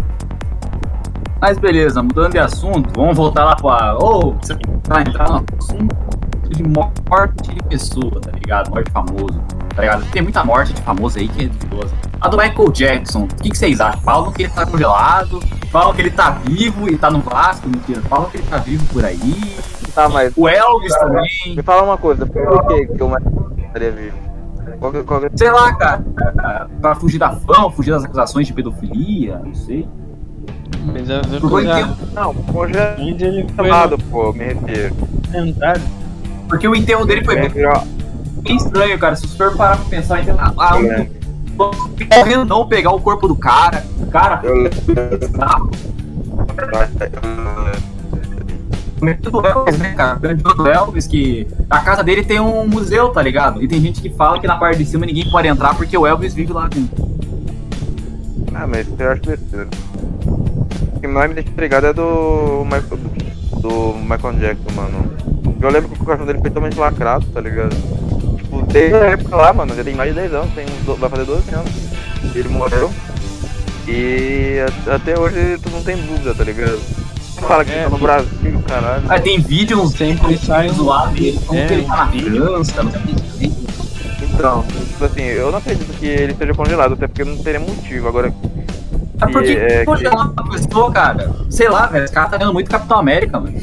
[1.38, 3.98] Mas beleza, mudando de assunto, vamos voltar lá pra.
[3.98, 5.94] Ô, você tá entrando no assunto
[6.48, 8.70] de morte de pessoa, tá ligado?
[8.70, 9.42] Morte de famoso,
[9.74, 10.10] tá ligado?
[10.10, 11.94] Tem muita morte de famoso aí que é duvidosa.
[12.22, 14.00] A do Michael Jackson, o que, que vocês acham?
[14.00, 15.40] Falam que ele tá congelado,
[15.70, 18.00] falam que ele tá vivo e tá no Vasco, mentira.
[18.02, 19.58] Falam que ele tá vivo por aí.
[19.94, 21.54] tá, mas O Elvis também.
[21.54, 24.33] me fala uma coisa, por que que o Michael estaria vivo?
[24.78, 26.04] Qual qual sei lá, cara,
[26.80, 29.88] pra fugir da fama, fugir das acusações de pedofilia, não sei.
[30.86, 31.08] Mas
[31.74, 33.70] que- acusações Não, congelado, ele foi
[34.10, 34.94] pô, me refiro.
[35.30, 35.80] tentado.
[36.48, 37.50] Porque o enterro dele foi bem,
[38.42, 39.16] bem estranho, cara.
[39.16, 41.08] Se você for parar pra pensar, então, ah, É.
[42.18, 44.68] morrendo não pegar o corpo do cara, o cara Eu
[45.20, 45.70] bizarro.
[49.12, 50.18] Do Elvis, né, cara?
[50.18, 53.62] Grandioso do Elvis, que a casa dele tem um museu, tá ligado?
[53.62, 56.06] E tem gente que fala que na parte de cima ninguém pode entrar porque o
[56.06, 57.04] Elvis vive lá dentro.
[58.54, 59.68] Ah, mas eu acho besteira.
[60.26, 63.00] O que mais me deixa intrigado é do Michael,
[63.60, 65.12] do Michael Jackson, mano.
[65.60, 67.74] Eu lembro que o coração dele foi totalmente lacrado, tá ligado?
[68.36, 71.24] Tipo, desde a época lá, mano, já tem mais de 10 anos, tem, vai fazer
[71.24, 71.72] 12 anos.
[72.34, 72.90] Ele morreu.
[73.86, 76.80] E até hoje tu não tem dúvida, tá ligado?
[77.40, 79.02] Fala que É, tá no Brasil, caralho.
[79.08, 82.06] Ah, tem vídeo uns Sempre sai um- zoado dele, como É, que ele tá na.
[82.08, 82.92] França, não
[83.38, 83.52] sei.
[84.32, 88.08] Então, tipo assim, eu não acredito que ele esteja congelado, até porque não teria motivo.
[88.08, 88.32] Agora,
[89.20, 91.30] Mas por que E, é, que congelar uma pessoa, cara?
[91.48, 92.04] Sei lá, velho.
[92.04, 93.54] Esse cara tá vendo muito Capitão América, mano.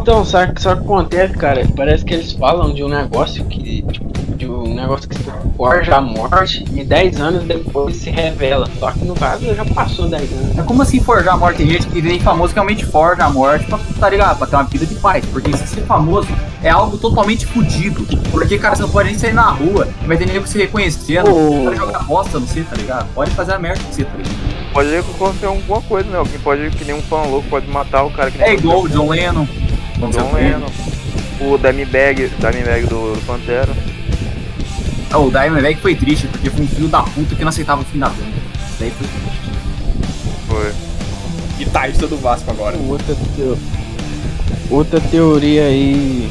[0.00, 1.66] Então, sabe o que acontece, cara?
[1.76, 3.82] Parece que eles falam de um negócio que.
[3.82, 5.24] Tipo, de um negócio que se
[5.56, 8.68] forja a morte e 10 anos depois se revela.
[8.78, 10.56] Só que no caso já passou 10 anos.
[10.56, 11.58] Mas como assim forjar a morte?
[11.58, 14.38] Tem gente que vem famoso que realmente forja a morte pra tá ligado?
[14.38, 15.24] Pra ter uma vida de paz.
[15.26, 16.28] Porque se ser famoso
[16.62, 18.04] é algo totalmente fodido.
[18.30, 21.64] Porque, cara, você não pode nem sair na rua, vai ter nego se reconhecendo, Oh.
[21.64, 23.06] pode jogar bosta no você, tá ligado?
[23.14, 24.54] Pode fazer a merda com você, tá ligado?
[24.72, 26.18] Pode acontecer alguma coisa, né?
[26.18, 28.82] Alguém pode, que nem um fã louco, pode matar o cara que nem É igual
[28.82, 29.46] o John Lennon.
[29.98, 30.66] John Lennon.
[31.40, 33.68] O Dimebag, Dimebag do, do Pantera.
[35.10, 37.84] Ah, O Diamondback foi triste, porque foi um filho da puta que não aceitava o
[37.84, 38.22] fim da banda.
[38.68, 39.50] Isso daí foi triste.
[40.48, 40.72] Foi.
[41.58, 42.76] Guitarrista do Vasco agora.
[42.76, 43.58] Outra, teo-
[44.70, 46.28] outra teoria aí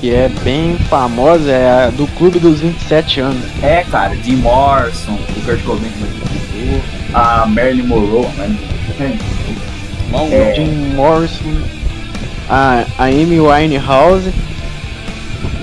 [0.00, 3.42] que é bem famosa é a do Clube dos 27 anos.
[3.62, 5.90] É, cara, Jim Morrison, o Kurt Cobain
[7.14, 8.56] a Marilyn Monroe, né?
[10.10, 10.54] Mão, É.
[10.54, 11.60] Jim Morrison,
[12.48, 14.32] a, a Amy Winehouse.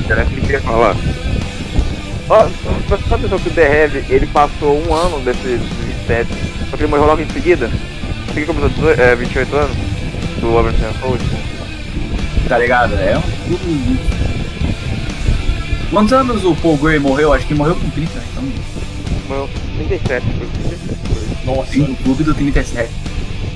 [0.10, 0.96] Era que queria falar.
[2.30, 2.48] Ó,
[3.14, 6.30] atenção que o The Heavy, ele passou um ano desses 27,
[6.70, 7.70] só que ele morreu logo em seguida.
[8.30, 9.78] Assim que começou 18, é, 28 anos,
[10.42, 11.24] do Robert Sanford.
[12.48, 12.94] Tá ligado?
[12.96, 14.00] É um clube.
[15.90, 17.32] Quantos anos o Paul Gray morreu?
[17.32, 18.26] Acho que ele morreu com 30, né?
[18.32, 18.44] Então,
[19.28, 21.46] Morreu com 37, foi 37.
[21.46, 22.90] nossa, tem o clube do 37.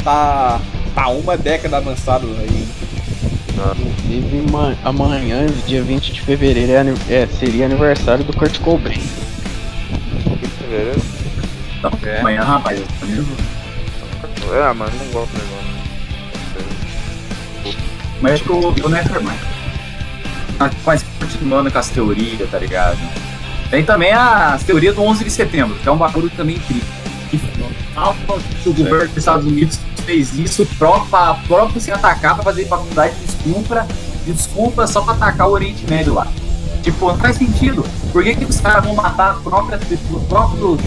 [0.03, 0.59] tá,
[0.95, 2.67] tá uma década avançado aí.
[3.77, 8.99] Inclusive, ma- amanhã, dia 20 de fevereiro, é é, seria aniversário do Kurt Cobain.
[10.59, 11.01] Fevereiro?
[11.77, 12.19] Então, É.
[12.19, 12.79] amanhã, rapaz.
[12.79, 15.69] É, mano, não gosto do negócio.
[18.21, 19.35] Mas acho que eu, ia afirmar.
[20.59, 22.97] Ah, Mas continuando com as teorias, tá ligado?
[23.69, 26.83] Tem também as teorias do 11 de setembro, que é um bagulho também incrível.
[27.29, 27.37] Que
[27.93, 28.15] fala
[28.63, 31.07] que o governo dos Estados Unidos fez isso próprio,
[31.47, 33.87] próprio sem atacar pra fazer faculdade de desculpa,
[34.25, 36.27] de desculpa só pra atacar o Oriente Médio lá.
[36.81, 37.85] Tipo, não faz sentido.
[38.11, 39.79] Por que, que os caras vão matar a própria,
[40.11, 40.77] o próprio,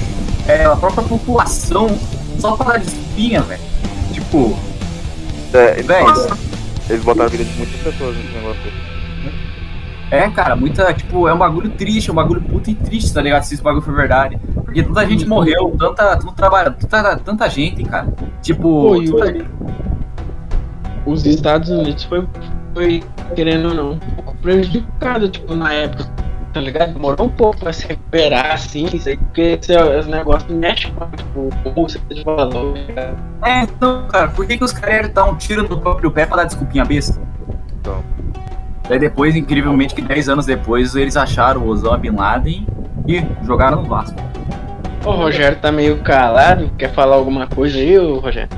[0.49, 1.87] é, a própria população
[2.41, 3.61] só pra dar desculpinha, velho?
[4.13, 4.57] Tipo,
[5.53, 6.37] É, velho.
[6.91, 8.61] eles botaram a vida de muitas pessoas nesse negócio.
[10.11, 13.23] É, cara, muita, tipo, é um bagulho triste, é um bagulho puta e triste, tá
[13.23, 13.45] ligado?
[13.45, 14.37] Se esse bagulho for verdade.
[14.73, 18.09] Porque tanta gente morreu, tanta, tanto trabalho, tanta, tanta gente, cara.
[18.41, 19.47] Tipo, Pô, tanta
[21.05, 22.27] Os Estados Unidos foi,
[22.73, 23.03] foi,
[23.35, 26.11] querendo ou não, um pouco prejudicado, tipo, na época,
[26.55, 26.95] tá ligado?
[26.95, 31.07] Demorou um pouco pra se recuperar, assim, isso aí, porque esse, esse negócio mexe com,
[31.11, 33.19] tipo, bolsa de valor, tá ligado?
[33.45, 36.25] É, então, cara, por que, que os caras iam dar um tiro no próprio pé
[36.25, 37.21] pra dar desculpinha besta?
[37.79, 38.03] Então.
[38.89, 42.67] Daí depois, incrivelmente, que 10 anos depois, eles acharam o Osama Bin Laden
[43.07, 44.17] e jogaram no Vasco.
[45.05, 48.49] O Rogério tá meio calado, quer falar alguma coisa aí, ô Rogério?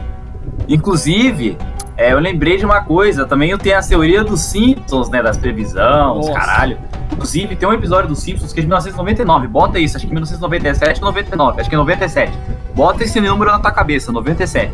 [0.69, 1.57] Inclusive,
[1.97, 5.39] é, eu lembrei de uma coisa, também eu tenho a teoria dos Simpsons, né, das
[5.39, 6.33] previsões, Nossa.
[6.33, 6.79] caralho.
[7.13, 11.01] Inclusive, tem um episódio dos Simpsons que é de 1999, bota isso, acho que 1997
[11.01, 12.39] ou 99, acho que é 97.
[12.75, 14.73] Bota esse número na tua cabeça, 97.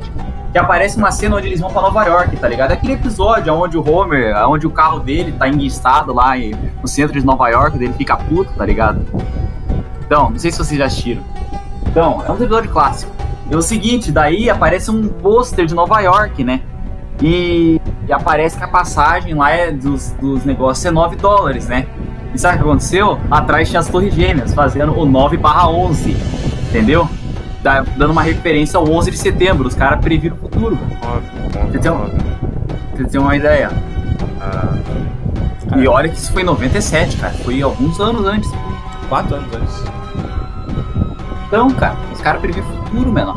[0.50, 2.72] Que aparece uma cena onde eles vão pra Nova York, tá ligado?
[2.72, 6.32] Aquele episódio onde o Homer, onde o carro dele tá enguiçado lá
[6.80, 9.04] no centro de Nova York, dele fica puto, tá ligado?
[10.10, 11.22] Então, não sei se vocês já assistiram.
[11.86, 13.12] Então, é um episódio clássico.
[13.48, 16.62] É o seguinte, daí aparece um pôster de Nova York, né?
[17.22, 21.86] E, e aparece que a passagem lá é dos, dos negócios é 9 dólares, né?
[22.34, 23.20] E sabe o que aconteceu?
[23.30, 26.16] Atrás tinha as torres gêmeas, fazendo o 9 barra 11,
[26.70, 27.08] entendeu?
[27.62, 31.26] Da- dando uma referência ao 11 de setembro, os caras previram o futuro, nove.
[31.52, 31.66] Pra
[32.96, 33.70] Você tem uma ideia.
[34.40, 34.74] Ah,
[35.78, 37.32] E olha que isso foi em 97, cara.
[37.44, 38.50] Foi alguns anos antes.
[39.08, 39.99] Quatro anos antes.
[41.50, 43.34] Então, cara, os caras previram o futuro, menor.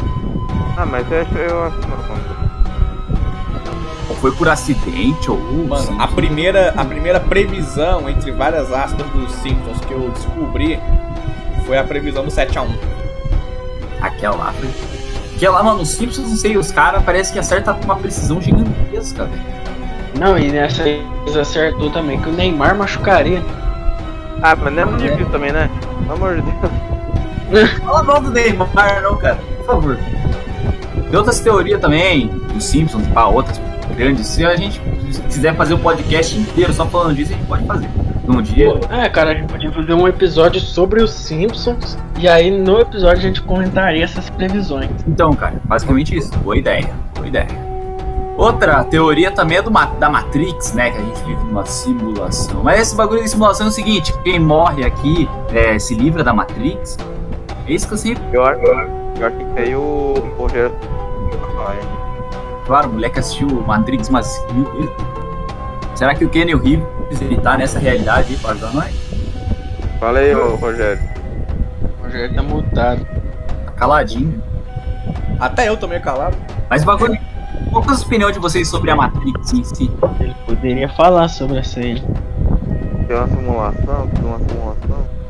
[0.78, 2.34] ah, mas eu acho, eu acho que não conta.
[4.08, 5.40] Ou foi por acidente, ou...
[5.68, 5.98] Mano, sim.
[5.98, 10.80] a primeira, a primeira previsão, entre várias aspas dos Simpsons que eu descobri,
[11.66, 12.68] foi a previsão do 7x1.
[14.00, 14.70] Aquela lá foi.
[15.36, 18.40] Aquela lá, mano, os Simpsons, não sei, os caras parece que acertam com uma precisão
[18.40, 19.42] gigantesca, velho.
[20.20, 23.44] Não, e nessa aí eles acertou também que o Neymar machucaria.
[24.40, 25.68] Ah, mas não é muito difícil também, né?
[26.04, 26.93] Pelo amor de Deus.
[27.84, 30.00] Fala mal do Neymar, não, cara, por favor.
[31.10, 33.62] Tem outras teorias também, dos Simpsons, pá, outras
[33.96, 34.26] grandes.
[34.28, 34.82] Se a gente
[35.30, 37.90] quiser fazer o podcast inteiro só falando disso, a gente pode fazer.
[38.26, 38.80] Num dia.
[38.90, 43.20] É, cara, a gente podia fazer um episódio sobre os Simpsons e aí no episódio
[43.20, 44.90] a gente comentaria essas previsões.
[45.06, 46.32] Então, cara, basicamente isso.
[46.40, 47.74] Boa ideia, boa ideia.
[48.38, 50.90] Outra teoria também é do da Matrix, né?
[50.90, 52.64] Que a gente vive numa simulação.
[52.64, 56.34] Mas esse bagulho de simulação é o seguinte: quem morre aqui é, se livra da
[56.34, 56.98] Matrix.
[57.68, 58.24] É isso que eu sempre.
[58.32, 60.76] Eu acho, eu acho que aí o Rogério.
[62.66, 64.42] Claro, o moleque assistiu Matrix vezes.
[65.96, 68.94] Será que o Kenny Reeves ele tá nessa realidade aí pra ajudar nós?
[70.00, 71.02] Fala aí, ô, Rogério.
[72.00, 73.06] O Rogério tá mutado.
[73.66, 74.42] Tá caladinho.
[75.40, 76.38] Até eu tô meio calado.
[76.70, 77.18] Mas o bagulho.
[77.70, 79.92] qual que é a opinião de vocês sobre a Matrix em si?
[80.20, 82.02] Ele poderia falar sobre essa aí.
[83.08, 85.23] Tem uma simulação, tem uma simulação.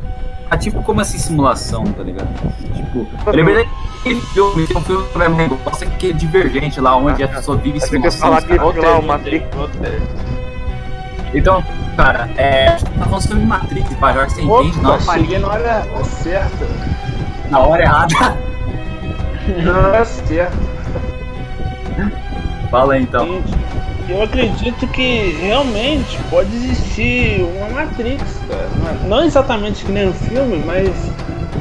[0.54, 2.28] Ah, tipo, como assim simulação, tá ligado?
[2.76, 6.96] Tipo, eu lembrei daquele filme, tem um filme que um negócio que é divergente lá,
[6.96, 8.20] onde a pessoa vive simulação.
[8.20, 8.92] falar que cara.
[8.92, 9.48] lá o Matrix
[11.34, 11.64] Então,
[11.98, 12.68] cara, é.
[12.68, 15.48] a gente Tá falando sobre Matrix, pá, já que você entende, não, Opa, cheguei na
[15.48, 16.68] hora certa.
[17.50, 18.38] na hora errada.
[19.64, 20.58] Na hora certa.
[22.70, 23.26] Fala aí então.
[23.26, 23.56] Gente,
[24.10, 28.98] Eu acredito que realmente pode existir uma Matrix, cara.
[29.08, 30.90] Não exatamente que nem no filme, mas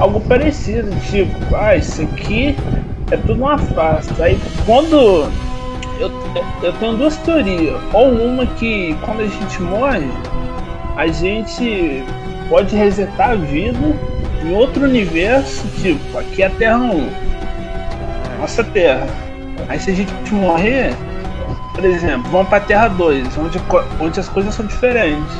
[0.01, 0.91] algo parecido.
[1.09, 2.57] Tipo, ah, isso aqui
[3.11, 4.25] é tudo uma farsa.
[4.25, 5.31] Aí quando.
[6.01, 6.11] Eu,
[6.63, 7.81] eu tenho duas teorias.
[7.93, 10.11] Ou uma que quando a gente morre,
[10.97, 12.03] a gente
[12.49, 13.97] pode resetar a vida
[14.45, 15.65] em outro universo.
[15.81, 17.09] Tipo, aqui é a Terra 1.
[18.41, 19.07] Nossa Terra.
[19.69, 20.93] Aí se a gente morrer,
[21.75, 23.61] por exemplo, vamos pra Terra 2, onde,
[24.01, 25.35] onde as coisas são diferentes.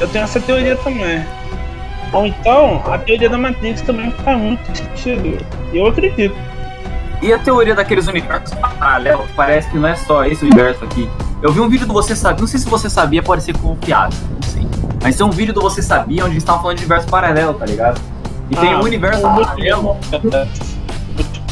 [0.00, 1.24] Eu tenho essa teoria também.
[2.12, 5.44] Ou então, a teoria da Matrix também faz muito sentido.
[5.72, 6.34] Eu acredito.
[7.22, 9.26] E a teoria daqueles universos paralelos?
[9.34, 11.08] Parece que não é só esse universo aqui.
[11.42, 14.18] Eu vi um vídeo do Você Sabia, não sei se você sabia, pode ser confiável,
[14.34, 14.66] não sei.
[15.02, 17.66] Mas tem um vídeo do Você Sabia onde eles estavam falando de universo paralelo, tá
[17.66, 18.00] ligado?
[18.50, 19.96] E tem Ah, um universo paralelo.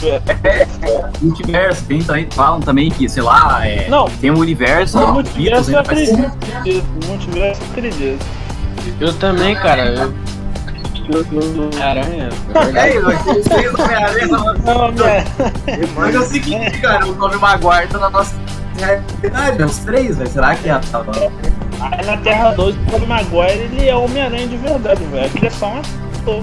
[0.00, 0.40] Multiverso.
[0.44, 4.98] É, multiverso, tem também, falam também que, sei lá, é, Não, tem um universo.
[4.98, 6.32] o multiverso eu acredito.
[7.02, 8.26] O multiverso eu acredito.
[9.00, 9.86] Eu também, cara.
[9.86, 10.14] Eu.
[11.10, 11.26] eu-
[11.72, 12.28] eu- Aranha.
[12.74, 14.92] É, mas três Homem-Aranha na nossa- Não?
[15.96, 18.34] Mas é o seguinte, cara, o Tobey Maguire tá na nossa
[18.78, 20.30] realidade, é os três, velho.
[20.30, 20.80] Será que é a.
[21.80, 25.26] Aí na Terra 2, o Tobey Maguire ele é Homem-Aranha de verdade, velho.
[25.26, 26.40] Aquele é só um ator.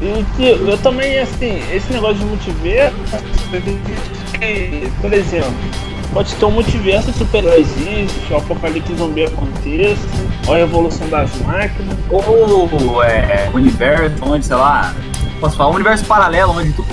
[0.00, 2.96] E que eu também, assim, esse negócio de multiverso,
[5.00, 5.54] por exemplo,
[6.12, 10.02] pode ter um multiverso de super-herói existe, o apocalipse zumbi aconteça,
[10.46, 11.96] ou a revolução das máquinas.
[12.10, 14.94] Ou é, universo onde, sei lá,
[15.40, 16.86] posso falar, um universo paralelo onde tudo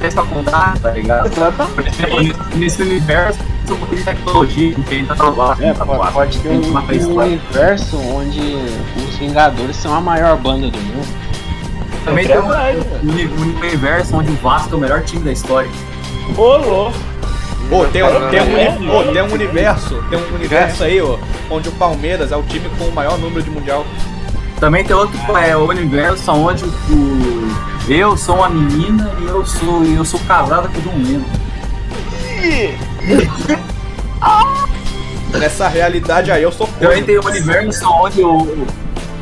[0.00, 1.30] acontece pra contar, tá ligado?
[1.30, 2.02] Por Exatamente.
[2.02, 3.38] exemplo, nesse, universo,
[4.04, 5.14] tecnologia que tá.
[5.60, 10.78] É, tá pode, ter um, um universo onde os Vingadores são a maior banda do
[10.78, 11.06] mundo.
[12.04, 15.30] Também tem um, um uni- um universo onde o Vasco é o melhor time da
[15.32, 15.70] história.
[16.36, 16.96] Ô, louco.
[17.70, 21.18] Ô, tem, um- tem, um, ô, tem um universo, tem um universo aí, ó,
[21.50, 23.84] onde o Palmeiras é o time com o maior número de mundial.
[24.58, 27.52] Também tem outro é, o universo onde o,
[27.88, 31.24] eu sou uma menina e eu sou, eu sou casada com o John Lennon.
[35.38, 38.66] Nessa realidade aí eu sou Também tem o universo onde o.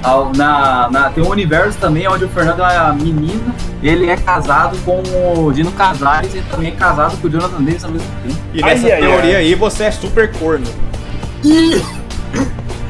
[0.02, 4.16] ao- Na, na- tem um universo também onde o Fernando é a menina, ele é
[4.16, 5.02] casado com
[5.38, 8.38] o Dino Casares e também é casado com o Jonathan Davis ao mesmo tempo.
[8.54, 9.44] E nessa Ai, teoria ai.
[9.44, 10.66] aí você é super corno.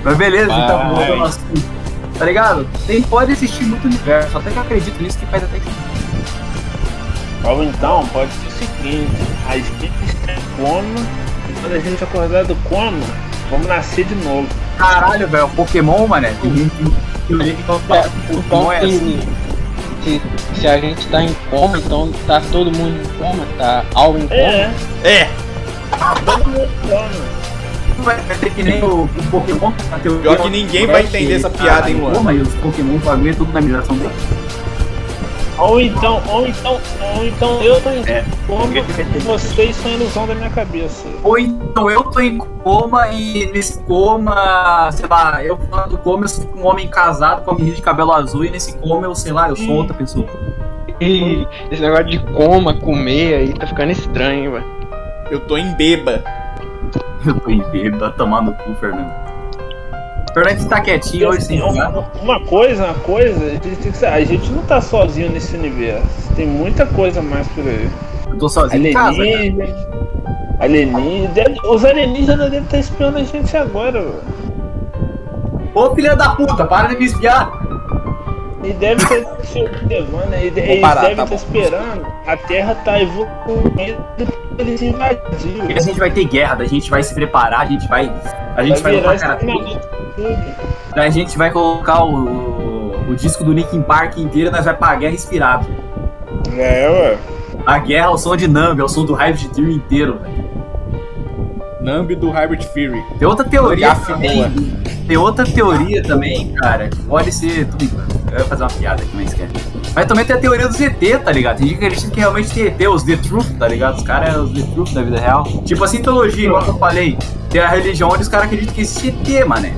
[0.05, 0.65] Mas beleza, Vai.
[0.65, 1.79] então voltando ao assunto.
[2.19, 2.67] Tá ligado?
[2.87, 5.69] Tem, pode existir muito universo, até que eu acredito nisso que faz até que.
[7.47, 9.11] Ou então, pode ser o seguinte,
[9.49, 11.01] a gente está em coma,
[11.49, 12.99] e quando a gente acordar do coma,
[13.51, 14.49] vamos nascer de novo.
[14.79, 16.33] Caralho, velho, Pokémon, mané.
[16.41, 16.91] Que
[17.27, 18.03] teoria que fala que É,
[18.35, 19.21] Pokémon é se, assim.
[20.05, 20.23] se,
[20.61, 24.29] se a gente tá em coma, então tá todo mundo em coma, tá algo em
[24.29, 24.41] coma.
[24.41, 24.71] É,
[25.05, 25.29] É,
[26.25, 27.09] todo mundo em coma.
[27.99, 29.73] Vai vai ter que nem o, o Pokémon.
[30.23, 32.13] Pior que ninguém vai entender essa piada, hein, Luan?
[32.13, 32.33] Luan?
[32.33, 34.15] E os Pokémon, bagulho é tudo na migração dele.
[35.59, 36.81] Ou então, ou então,
[37.17, 38.25] ou então eu tô em É.
[38.47, 41.05] coma e vocês são ilusão da minha cabeça.
[41.25, 46.25] Ou então eu tô em coma e nesse coma, sei lá, eu falando do coma,
[46.25, 49.15] eu sou um homem casado com uma menina de cabelo azul e nesse coma eu,
[49.17, 50.27] sei lá, eu sou outra pessoa.
[51.01, 54.67] E esse negócio de coma, comer aí, tá ficando estranho, hein, velho.
[55.31, 56.23] eu tô em beba.
[57.27, 59.13] Eu tô em bêbado, tá tomando cu, Fernando.
[60.39, 61.91] Fernando tá quietinho hoje jogar.
[61.91, 65.57] uma, uma coisa, uma coisa, a gente, tem que a gente não tá sozinho nesse
[65.57, 66.33] universo.
[66.37, 67.89] Tem muita coisa mais por aí.
[68.29, 69.21] Eu tô sozinho em casa?
[69.21, 69.75] Alienígena.
[70.61, 71.57] Alienígena.
[71.65, 74.23] Os alienígenas devem estar espiando a gente agora, velho.
[75.75, 77.51] Ô filha da puta, para de me espiar!
[78.65, 82.07] E deve ter se observando, e de- eles parar, devem tá estar esperando.
[82.27, 84.05] A Terra tá evoluindo
[84.59, 85.71] eles invadirem.
[85.71, 88.13] E a gente vai ter guerra, a gente vai se preparar, a gente vai.
[88.57, 91.01] A gente vai, virar colocar, esse tudo.
[91.01, 94.97] a gente vai colocar o, o disco do Linkin Park inteiro e nós vai pra
[94.97, 95.67] guerra inspirado.
[96.57, 97.19] É, ué.
[97.65, 100.49] A guerra é o som de Numb, é o som do Hybrid Theory inteiro, velho.
[101.81, 103.03] Numb do Hybrid Fury.
[103.19, 104.43] Tem outra teoria também.
[104.43, 104.51] boa.
[105.07, 107.67] Tem outra teoria também, cara, que pode ser.
[107.67, 108.19] Tô brincando.
[108.31, 109.49] Eu ia fazer uma piada aqui, mas quer.
[109.95, 111.59] Mas também tem a teoria dos ET, tá ligado?
[111.59, 113.97] Tem gente que acredita que realmente tem ET, os The Truth, tá ligado?
[113.97, 115.45] Os caras é os The Truth da vida real.
[115.65, 117.17] Tipo a Sintologia, igual que eu falei.
[117.49, 119.73] Tem a religião onde os caras acreditam que existe ET, mané.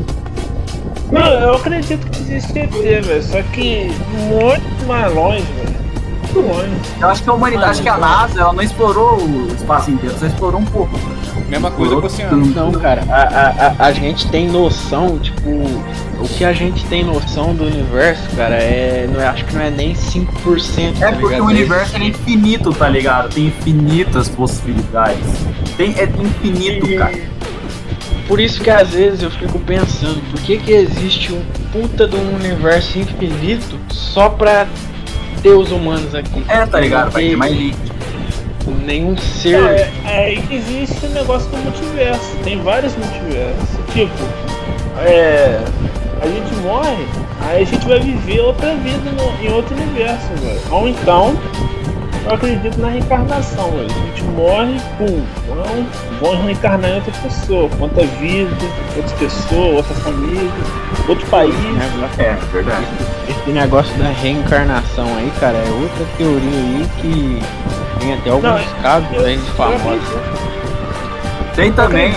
[1.13, 3.23] Não, eu acredito que existe ET, velho.
[3.23, 3.91] Só que
[4.29, 5.81] muito mais longe, velho.
[6.23, 6.71] Muito longe.
[7.01, 10.17] Eu acho que a humanidade, acho que a NASA, ela não explorou o espaço inteiro,
[10.19, 10.99] só explorou um pouco.
[11.49, 12.47] Mesma coisa com o oceano.
[12.47, 17.03] Não, cara, a, a, a, a gente tem noção, tipo, o que a gente tem
[17.03, 19.09] noção do universo, cara, é.
[19.13, 20.97] Não é acho que não é nem 5%.
[21.01, 21.43] É tá porque ligado?
[21.43, 23.35] o universo é infinito, tá ligado?
[23.35, 25.27] Tem infinitas possibilidades.
[25.77, 27.19] Tem, é infinito, cara.
[28.31, 32.15] Por isso que às vezes eu fico pensando, por que que existe um puta de
[32.15, 34.69] um universo infinito só pra
[35.43, 36.45] ter os humanos aqui?
[36.47, 37.11] É, tá ligado?
[37.11, 37.77] Vai ter mais gente.
[38.87, 39.57] Nenhum ser.
[39.57, 42.37] É, é aí que existe o negócio do multiverso.
[42.45, 43.69] Tem vários multiversos.
[43.93, 44.23] Tipo,
[45.05, 45.61] é.
[46.23, 47.05] A gente morre,
[47.49, 50.61] aí a gente vai viver outra vida no- em outro universo, velho.
[50.71, 51.37] Ou então,
[52.25, 53.87] eu acredito na reencarnação, velho.
[53.91, 55.87] A gente morre, pum, então
[56.21, 57.69] vamos reencarnar em outra pessoa.
[57.69, 58.51] com Outra vida,
[58.97, 60.51] outra pessoa, outra família,
[61.09, 61.55] outro país.
[62.19, 62.85] É, verdade.
[63.29, 67.43] Esse negócio da reencarnação aí, cara, é outra teoria aí que
[67.99, 70.09] tem até alguns Não, casos eu- aí de famosos.
[71.57, 72.13] Tem também.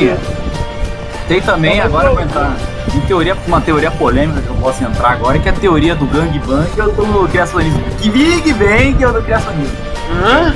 [1.28, 2.56] Tem também, Não, agora vou entrar
[2.94, 6.06] em teoria, uma teoria polêmica que eu posso entrar agora, que é a teoria do
[6.06, 7.82] gangbang e eu do criacionismo.
[8.00, 9.93] Que Big Bang eu do criacionismo.
[10.14, 10.54] Hã?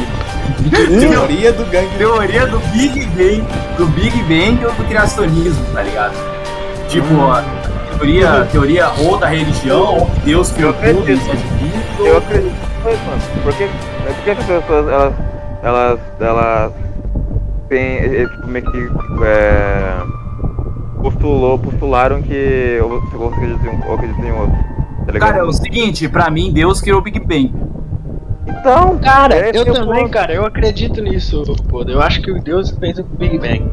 [1.00, 1.98] Teoria do gangue.
[1.98, 3.44] Teoria do Big Bang,
[3.78, 6.14] do Big Bang ou do criacionismo, tá ligado?
[6.90, 7.32] Tipo, Hum.
[7.32, 7.44] a
[7.98, 11.22] teoria, teoria ou da religião, ou que Deus criou Eu tudo, acredito.
[11.22, 12.56] isso é divino, Eu acredito.
[12.84, 15.14] Mano, por que, por que as pessoas, elas,
[15.64, 16.72] elas, elas
[17.70, 18.90] têm, é, é, tipo, meio que,
[19.26, 19.98] é,
[21.02, 24.56] postulou, postularam que ou ou acreditam em um- ou acreditam em outro,
[25.12, 25.20] tá?
[25.20, 27.54] Cara, é o seguinte, pra mim, Deus criou o Big Bang.
[28.48, 30.10] Então, Cara, é eu também, ponto.
[30.12, 31.84] cara, eu acredito nisso, pô.
[31.84, 33.70] Eu acho que o Deus fez o Big Bang.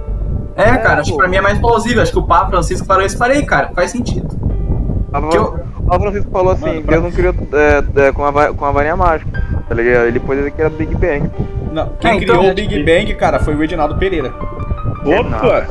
[0.57, 1.17] É, cara, acho pô.
[1.17, 2.03] que pra mim é mais plausível.
[2.03, 3.17] Acho que o Papa Francisco falou isso.
[3.19, 4.29] Falei, cara, faz sentido.
[5.11, 8.25] Papa- que eu- Papa Francisco falou assim, Mano, pra- Deus não criou é, é, com,
[8.25, 10.07] a, com a varinha mágica, tá ligado?
[10.07, 11.43] Ele pôs que era Big Bang, pô.
[11.73, 14.33] Não, quem É, então- criou o Big Bang, cara, foi o Reginaldo Pereira.
[15.05, 15.67] Opa!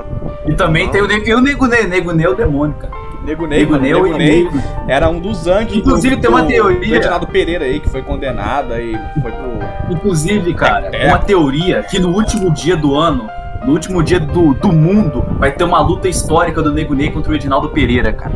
[0.45, 1.67] E também tem o Nego, e o Nego
[2.11, 2.93] Ney é o demônio, cara.
[3.23, 4.63] Nego Ney, Nego mano, Ney, Nego o Ney Nego.
[4.87, 8.01] era um dos anjos Inclusive, do, tem uma teoria- do Reginaldo Pereira aí, que foi
[8.01, 9.93] condenado e foi pro...
[9.95, 11.07] Inclusive, cara, É.
[11.07, 13.27] uma teoria que no último dia do ano,
[13.65, 17.31] no último dia do, do mundo, vai ter uma luta histórica do Nego Ney contra
[17.31, 18.33] o Edinaldo Pereira, cara.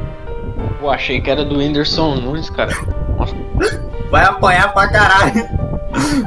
[0.80, 2.72] Pô, achei que era do Whindersson Nunes, cara.
[4.10, 5.46] Vai apanhar pra caralho.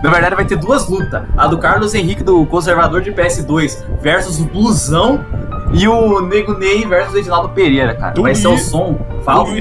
[0.02, 1.22] Na verdade, vai ter duas lutas.
[1.36, 5.24] A do Carlos Henrique, do conservador de PS2, versus o Blusão.
[5.72, 8.12] E o Nego Ney versus o Edinaldo Pereira, cara.
[8.12, 8.98] Tu vai ser o som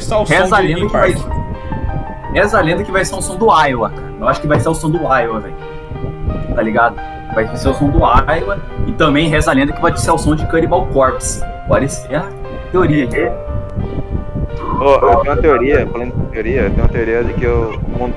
[0.01, 1.15] som Reza a lenda que vai.
[2.33, 4.13] Reza a lenda que vai ser um som do Iowa, cara.
[4.19, 5.55] Eu acho que vai ser o som do Iowa, velho.
[6.55, 6.95] Tá ligado?
[7.33, 8.59] Vai ser o som do Iowa.
[8.87, 11.43] E também reza a lenda que vai ser o som de Cannibal Corpse.
[11.67, 12.25] Pode ser a
[12.71, 13.31] teoria aqui.
[14.81, 17.79] Ó, eu tenho uma teoria, falando de teoria, eu tenho uma teoria de que o
[17.87, 18.15] mundo.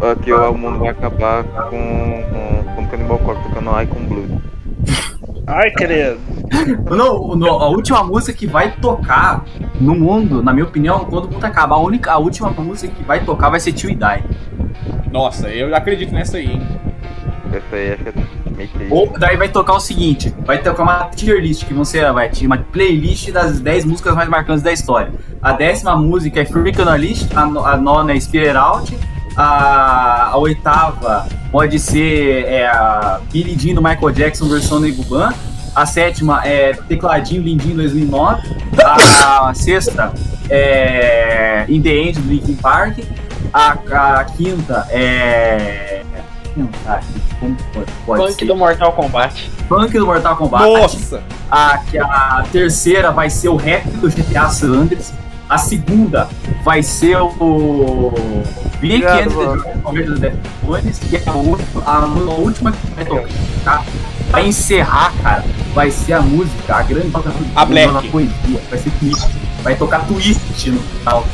[0.00, 4.47] ó, que o mundo vai acabar com, com, com o Cannibal Corpse tocando Icon Blues.
[5.48, 6.20] Ai, credo.
[6.94, 9.44] Não, no- a última música que vai tocar
[9.80, 13.02] no mundo, na minha opinião, quando o mundo acabar, a, única, a última música que
[13.02, 14.24] vai tocar vai ser e Die.
[15.10, 16.62] Nossa, eu acredito nessa aí, hein?
[17.50, 18.12] Essa aí acho que é
[18.54, 18.88] meio que.
[18.90, 22.46] Ou daí vai tocar o seguinte: vai tocar uma tier list, que você vai ter
[22.46, 25.10] uma playlist das 10 músicas mais marcantes da história.
[25.40, 28.98] A décima música é Freak on a List, a, a nona é Spirit Out,
[29.38, 35.32] a, a oitava pode ser é, a Billie Jean do Michael Jackson versão Nego Ban.
[35.76, 38.56] A sétima é Tecladinho Lindinho 2009.
[38.84, 40.12] A, a sexta
[40.50, 42.98] é In The End do Linkin Park.
[43.54, 46.02] A, a quinta é.
[47.38, 48.46] Como pode, pode Punk ser?
[48.46, 49.50] do Mortal Kombat.
[49.68, 50.64] Funk do Mortal Kombat.
[50.64, 51.22] Nossa!
[51.48, 55.14] A, a terceira vai ser o rap do GTA San Andreas.
[55.48, 56.28] A segunda
[56.62, 58.12] vai ser o
[58.82, 61.00] Weekend Obrigado, The Palmeiras do Deftones.
[61.10, 63.84] E a última, a, a última que vai tocar
[64.30, 65.44] pra encerrar, cara,
[65.74, 67.92] vai ser a música, a grande toca A Black.
[67.92, 68.60] da poesia.
[68.68, 69.26] Vai ser Twist.
[69.62, 71.24] Vai tocar Twist no final.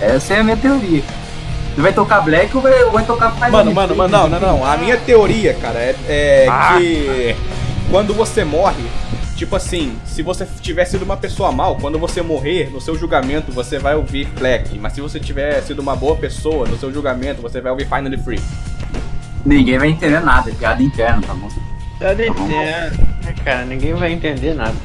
[0.00, 1.02] Essa é a minha teoria.
[1.74, 4.40] Você vai tocar Black ou vai, ou vai tocar Fire Mano, mano, mano, não, não,
[4.40, 4.64] não.
[4.64, 6.74] A minha teoria, cara, é, é Ah.
[6.78, 7.36] que
[7.90, 8.84] quando você morre,
[9.42, 13.50] tipo assim, se você tiver sido uma pessoa mal, quando você morrer, no seu julgamento,
[13.50, 14.78] você vai ouvir Black.
[14.78, 18.18] Mas se você tiver sido uma boa pessoa, no seu julgamento, você vai ouvir Finally
[18.18, 18.40] Free.
[19.44, 21.48] Ninguém vai entender nada, é piada interna, tá bom?
[22.00, 22.52] Já entendo.
[22.52, 22.92] É,
[23.44, 24.76] cara, ninguém vai entender nada.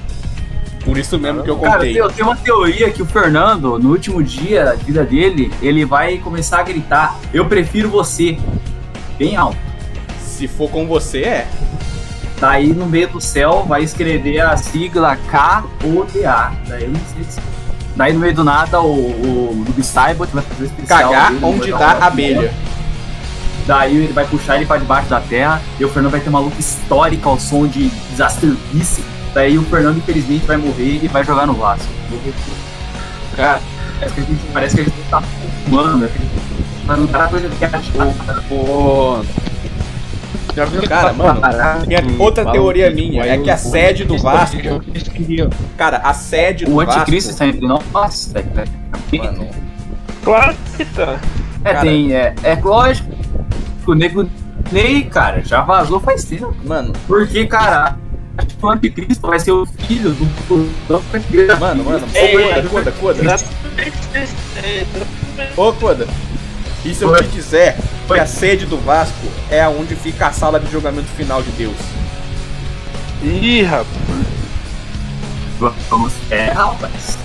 [0.84, 2.02] Por isso mesmo que eu Cara, contei.
[2.02, 6.18] eu tenho uma teoria que o Fernando, no último dia da vida dele, ele vai
[6.18, 8.40] começar a gritar: Eu prefiro você.
[9.20, 9.58] Bem alto.
[10.20, 11.48] Se for com você, é.
[12.40, 16.52] Daí no meio do céu vai escrever a sigla K-O-D-A.
[16.68, 17.40] Daí eu não sei se.
[17.96, 21.12] Daí no meio do nada o, o Noob Saibot vai fazer o especial.
[21.12, 22.54] Cagar dele, onde dá dar uma abelha.
[23.66, 26.40] Daí ele vai puxar ele pra debaixo da terra e o Fernando vai ter uma
[26.40, 29.04] luta histórica ao som de Disaster Peace.
[29.34, 31.88] Daí o Fernando, infelizmente, vai morrer e vai jogar no Vasco.
[33.36, 33.60] Cara,
[34.00, 35.22] parece que a gente, parece que a gente tá
[35.66, 36.10] fumando, né?
[36.86, 39.47] Mas não tá coisa que é viu
[40.88, 41.42] Cara, mano,
[41.88, 44.58] tem outra teoria minha, é que a sede do Vasco,
[45.78, 48.34] cara, a sede do O anticristo Vasco, está entre nós.
[48.34, 49.48] Velho,
[50.24, 51.20] Claro que tá.
[51.64, 52.14] É, tem.
[52.14, 53.10] É, é lógico.
[53.86, 54.28] O nego
[54.72, 56.54] Ney, cara, já vazou faz tempo.
[56.66, 57.98] mano, Porque, cara,
[58.38, 60.26] acho que o anticristo vai ser o filho do.
[60.88, 63.38] do mano, mano, Ei, ô Coda, Coda, Coda,
[65.56, 66.08] ô Coda,
[66.88, 67.78] e se eu te disser
[68.08, 71.76] que a sede do Vasco é onde fica a sala de julgamento final de Deus?
[73.22, 73.88] Ih, rapaz.
[75.90, 76.14] Vamos.
[76.30, 77.18] É, rapaz.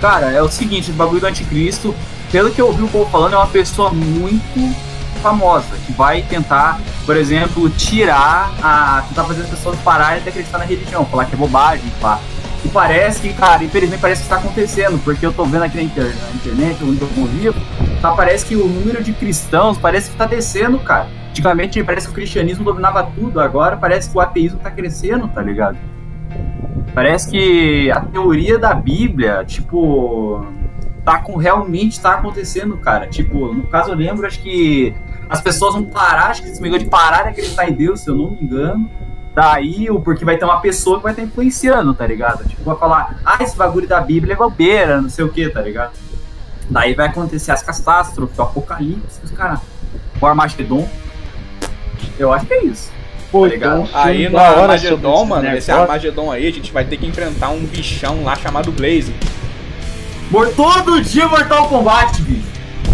[0.00, 1.94] Cara, é o seguinte, o bagulho do anticristo,
[2.32, 4.74] pelo que eu ouvi o povo falando, é uma pessoa muito
[5.20, 9.04] famosa, que vai tentar, por exemplo, tirar a.
[9.08, 12.18] tentar fazer as pessoas pararem de acreditar na religião, falar que é bobagem, pá.
[12.64, 15.82] E parece que, cara, infelizmente parece que está acontecendo, porque eu tô vendo aqui na,
[15.82, 17.54] inter- na internet, onde eu convivo,
[18.02, 21.08] tá, parece que o número de cristãos parece que tá descendo, cara.
[21.30, 25.40] Antigamente parece que o cristianismo dominava tudo, agora parece que o ateísmo tá crescendo, tá
[25.40, 25.78] ligado?
[26.94, 30.44] Parece que a teoria da Bíblia, tipo,
[31.04, 33.06] tá com realmente tá acontecendo, cara.
[33.06, 34.92] Tipo, no caso eu lembro, acho que
[35.28, 38.10] as pessoas vão parar, acho que esse negócio de parar de acreditar em Deus, se
[38.10, 38.90] eu não me engano.
[39.34, 42.46] Daí, o porque vai ter uma pessoa que vai estar influenciando, tá ligado?
[42.48, 45.60] Tipo, vai falar, ah, esse bagulho da Bíblia é bobeira, não sei o que, tá
[45.60, 45.92] ligado?
[46.68, 49.60] Daí vai acontecer as catástrofes, o apocalipse, os caras.
[50.20, 50.88] O Armagedon.
[52.18, 52.90] Eu acho que é isso.
[53.30, 53.70] Pô, Tá ligado?
[53.72, 55.70] então, um filme Aí no Armagedon, mano, esse.
[55.70, 59.14] Armagedon aí, a gente vai ter que enfrentar um bichão lá chamado Blaze.
[60.30, 62.46] Mor- Todo dia Mortal Kombat, bicho.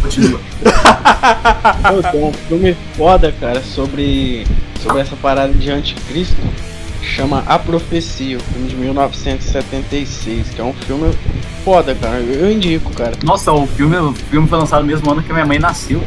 [0.03, 0.41] Continua.
[1.83, 4.47] Pô, tem um filme foda, cara, sobre,
[4.83, 6.37] sobre essa parada de anticristo.
[7.03, 11.15] Chama A Profecia, o filme de 1976, que é um filme
[11.65, 12.19] foda, cara.
[12.19, 13.13] Eu, indico, cara.
[13.23, 16.03] Nossa, o filme, o filme foi lançado no mesmo ano que a minha mãe nasceu.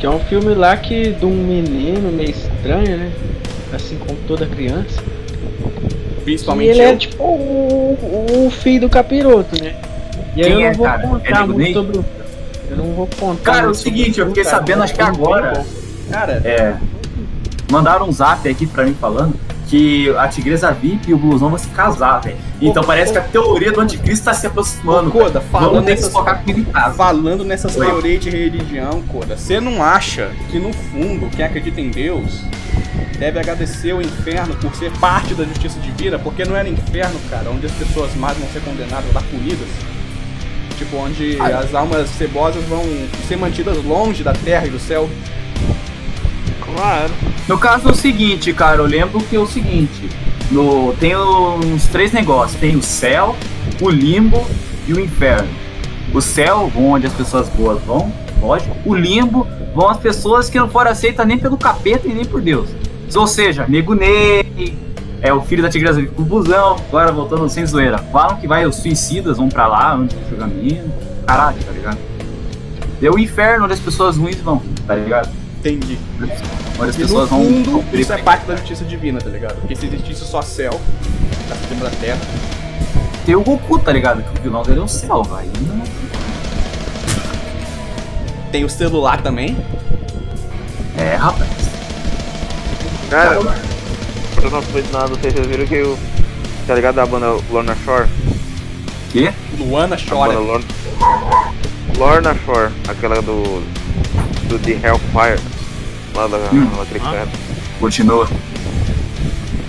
[0.00, 3.12] Que é um filme lá que de um menino meio estranho, né?
[3.72, 5.02] Assim como toda criança.
[6.18, 6.88] E Principalmente ele eu.
[6.88, 9.74] é tipo o, o filho do capiroto, né?
[10.36, 11.02] E aí Quem eu é, não vou cara?
[11.02, 12.04] É contar Nego muito sobre o.
[12.70, 13.52] Eu não vou contar.
[13.52, 14.56] Cara, é o seguinte, eu fiquei cara.
[14.56, 15.64] sabendo, acho que agora.
[16.10, 16.74] Cara, É.
[17.70, 19.34] Mandaram um zap aqui pra mim falando
[19.66, 22.38] que a Tigresa VIP e o Blusão vão se casar, velho.
[22.62, 25.10] Então parece que a teoria do anticristo tá se aproximando.
[25.10, 26.42] Ô, Coda, falando nessas- focar
[26.72, 26.94] casa.
[26.94, 27.84] falando nessas Oi.
[27.84, 32.42] teorias de religião, Coda, você não acha que no fundo quem acredita em Deus
[33.18, 36.18] deve agradecer o inferno por ser parte da justiça divina?
[36.18, 39.68] Porque não é no inferno, cara, onde as pessoas más vão ser condenadas lá punidas.
[40.78, 41.58] Tipo, onde Ah.
[41.58, 42.82] as almas cebosas vão
[43.26, 45.10] ser mantidas longe da terra e do céu.
[46.64, 47.10] Claro.
[47.48, 50.08] No caso é o seguinte, cara, eu lembro que é o seguinte.
[50.50, 52.58] No, tem uns três negócios.
[52.60, 53.34] Tem o céu,
[53.80, 54.46] o limbo
[54.86, 55.48] e o inferno.
[56.14, 58.74] O céu, vão onde as pessoas boas vão, lógico.
[58.86, 62.40] O limbo, vão as pessoas que não foram aceitas nem pelo capeta e nem por
[62.40, 62.68] Deus.
[63.14, 64.74] Ou seja, nego Ney,
[65.20, 67.98] é o filho da tigresa com o busão, agora voltando sem zoeira.
[67.98, 70.90] Falam que vai, os suicidas vão pra lá, onde tem julgamento.
[71.26, 71.98] Caralho, tá ligado?
[73.00, 75.28] E o inferno, onde as pessoas ruins vão, tá ligado?
[75.58, 75.98] Entendi.
[76.20, 77.44] Onde as E no pessoas vão.
[77.44, 79.56] fundo, isso é parte da justiça divina, tá ligado?
[79.60, 80.80] Porque se existisse só céu,
[81.48, 82.18] tá cima da terra.
[83.26, 84.22] Tem o Goku, tá ligado?
[84.22, 85.46] Que o vilão dele é o céu, vai.
[88.50, 89.56] Tem o celular também.
[90.96, 91.50] É, rapaz.
[93.10, 93.38] Cara,
[94.44, 95.98] eu não foi nada, não sei se vocês viram que o.
[96.66, 98.06] Tá ligado da banda Lorna Shore?
[99.12, 99.32] Quê?
[99.58, 100.32] Luana A chora.
[100.34, 100.64] banda Lorna.
[101.96, 103.62] Lorna Shore, aquela do.
[104.48, 105.40] do The Hellfire.
[106.14, 106.70] Lá da Hum.
[106.78, 107.28] daquele cara.
[107.80, 108.26] Continua.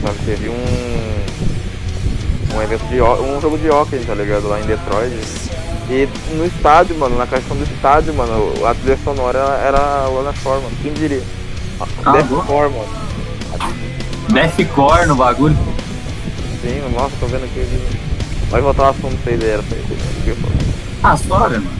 [0.01, 1.19] Sabe, teve um.
[2.55, 4.47] Um evento de um jogo de hockey, tá ligado?
[4.47, 5.13] Lá em Detroit.
[5.89, 10.33] E no estádio, mano, na questão do estádio, mano, a trilha sonora era a Lorna
[10.43, 10.75] Shore, mano.
[10.81, 11.21] Quem diria?
[11.79, 12.17] Ah, boa.
[12.17, 12.89] Deathcore, mano.
[14.31, 15.57] Deathcore no bagulho.
[16.61, 17.65] Sim, nossa, tô vendo aqui.
[18.49, 19.63] Vai voltar ao assunto aí dela.
[21.03, 21.79] Ah, suave, mano.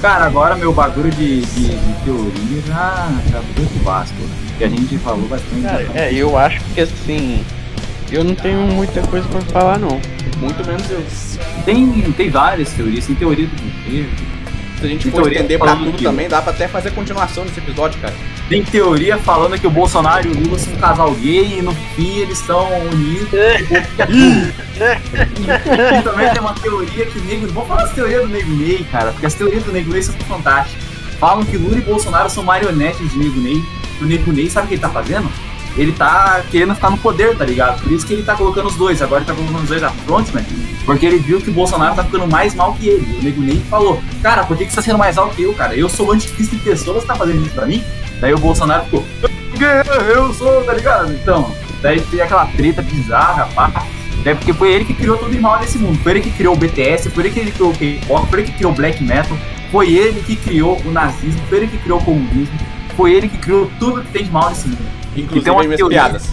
[0.00, 4.36] Cara, agora meu bagulho de, de, de teoria já, já foi Vasco, né?
[4.58, 5.62] Que a gente falou bastante.
[5.62, 7.44] Cara, é, eu acho que assim.
[8.10, 10.00] Eu não tenho muita coisa pra falar, não.
[10.38, 11.04] Muito menos eu.
[11.64, 14.10] Tem, tem várias teorias, tem teoria do governo,
[14.78, 17.44] Se a gente Tem for entender pra tudo que- também, dá pra até fazer continuação
[17.44, 18.12] nesse episódio, cara.
[18.48, 21.72] tem teoria falando que o Bolsonaro e o Lula são um casal gay e no
[21.94, 23.28] fim eles estão unidos.
[25.98, 27.46] e também tem uma teoria que o Nego.
[27.48, 30.14] Vamos falar das teorias do Nego Ney, cara, porque as teorias do Nego Ney são
[30.28, 30.84] fantásticas.
[31.18, 33.62] Falam que Lula e Bolsonaro são marionetes de Nego Ney.
[34.00, 35.28] O Nego Ney, sabe o que ele tá fazendo?
[35.76, 37.82] Ele tá querendo ficar no poder, tá ligado?
[37.82, 39.02] Por isso que ele tá colocando os dois.
[39.02, 40.66] Agora ele tá colocando os dois frente, né?
[40.86, 43.18] Porque ele viu que o Bolsonaro tá ficando mais mal que ele.
[43.18, 45.52] O Nego Ney falou: Cara, por que, que você tá sendo mais mal que eu,
[45.52, 45.74] cara?
[45.74, 47.84] Eu sou anticristo em pessoa, você tá fazendo isso pra mim?
[48.20, 49.04] Daí o Bolsonaro ficou:
[50.08, 51.12] Eu sou, tá ligado?
[51.12, 51.52] Então,
[51.82, 53.84] daí tem aquela treta bizarra, pá.
[54.24, 55.98] É porque foi ele que criou todo o mal desse mundo.
[56.02, 58.56] Foi ele que criou o BTS, foi ele que criou o K-pop, foi ele que
[58.56, 59.38] criou o black metal,
[59.70, 62.58] foi ele que criou o nazismo, foi ele que criou o comunismo,
[62.96, 64.95] foi ele que criou tudo que tem de mal nesse mundo.
[65.22, 66.28] Inclusive Então, uma teoria- piadas.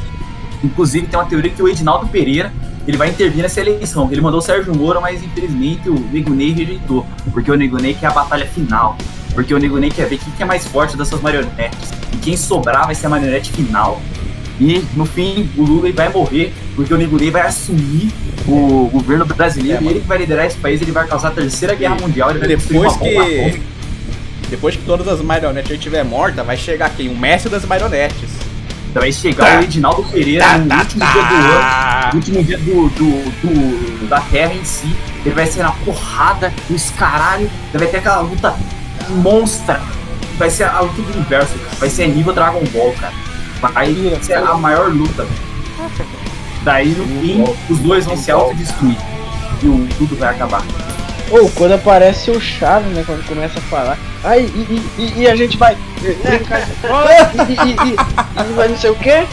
[0.63, 2.51] Inclusive, tem uma teoria que o Edinaldo Pereira
[2.87, 4.09] ele vai intervir nessa eleição.
[4.11, 7.05] Ele mandou o Sérgio Moro, mas infelizmente o Nego Ney rejeitou.
[7.31, 8.97] Porque o Nego Ney quer a batalha final.
[9.33, 11.79] Porque o Nego Ney quer ver quem que é mais forte dessas marionetes.
[12.13, 14.01] E quem sobrar vai ser a marionete final.
[14.59, 18.11] E no fim, o Lula vai morrer, porque o Nego Ney vai assumir
[18.47, 21.31] o governo brasileiro É, e ele que vai liderar esse país, ele vai causar a
[21.31, 22.29] terceira guerra mundial.
[22.29, 23.61] Ele vai Depois que.
[24.49, 27.07] Depois que todas as marionetes aí estiver morta, vai chegar quem?
[27.09, 28.29] O mestre das marionetes.
[28.93, 32.09] Vai chegar o Edinaldo Pereira no último dia do ano.
[32.11, 36.53] no último dia do, do, do- da Terra em si, ele vai ser na porrada,
[36.69, 38.55] no escaralho, vai ter aquela luta
[39.09, 39.81] monstra.
[40.37, 41.75] Vai ser a luta do universo, cara.
[41.79, 43.13] vai ser nível Dragon Ball, cara.
[43.61, 45.25] Vai ser a maior luta.
[46.63, 48.97] Daí no fim, os dois vão se autodestruir.
[49.61, 50.61] E o tudo vai acabar.
[51.31, 53.03] Ou quando aparece o Chaves, né?
[53.05, 53.97] Quando começa a falar.
[54.23, 57.09] Aí, e, e- e- a gente vai brincar de bola,
[57.49, 59.25] e, e, e- e vai não sei o quê.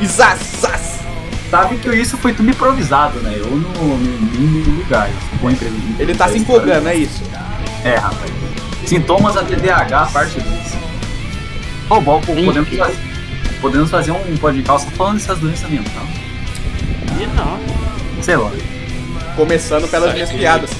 [0.00, 1.00] E zaz, zaz.
[1.50, 3.34] Sabe que isso foi tudo improvisado, né?
[3.36, 5.10] Eu não no mínimo lugar.
[5.98, 7.22] Ele tá se empolgando, é isso.
[7.84, 8.30] É, rapaz.
[8.86, 10.72] Sintomas da TDAH, parte 2.
[11.88, 12.98] Pô, bom, podemos fazer,
[13.60, 16.06] podemos fazer um podcast falando dessas doenças mental.
[17.20, 17.58] E não.
[18.22, 18.50] Sei lá.
[19.36, 20.70] Começando pelas Sabe minhas que- piadas.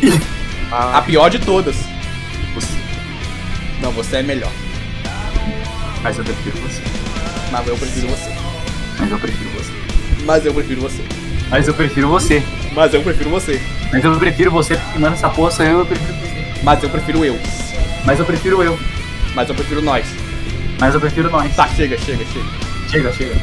[0.72, 1.76] Ah, A pior de todas.
[2.54, 2.78] Você-
[3.80, 4.50] Não, você é melhor.
[6.02, 6.82] Mas eu prefiro você.
[7.50, 8.30] Mas eu prefiro você.
[8.98, 9.72] Mas eu prefiro você.
[10.24, 11.02] Mas eu prefiro você.
[11.50, 12.42] Mas eu prefiro você.
[12.74, 13.60] Mas eu prefiro você.
[13.92, 16.46] Mas eu prefiro você porque, mano, essa porra sou eu, eu prefiro você.
[16.62, 17.38] Mas eu prefiro eu.
[18.06, 18.78] Mas eu prefiro eu.
[19.34, 20.06] Mas eu prefiro nós.
[20.80, 21.54] Mas eu prefiro nós.
[21.54, 22.46] Tá, chega, chega, chega.
[22.90, 23.34] Chega, chega.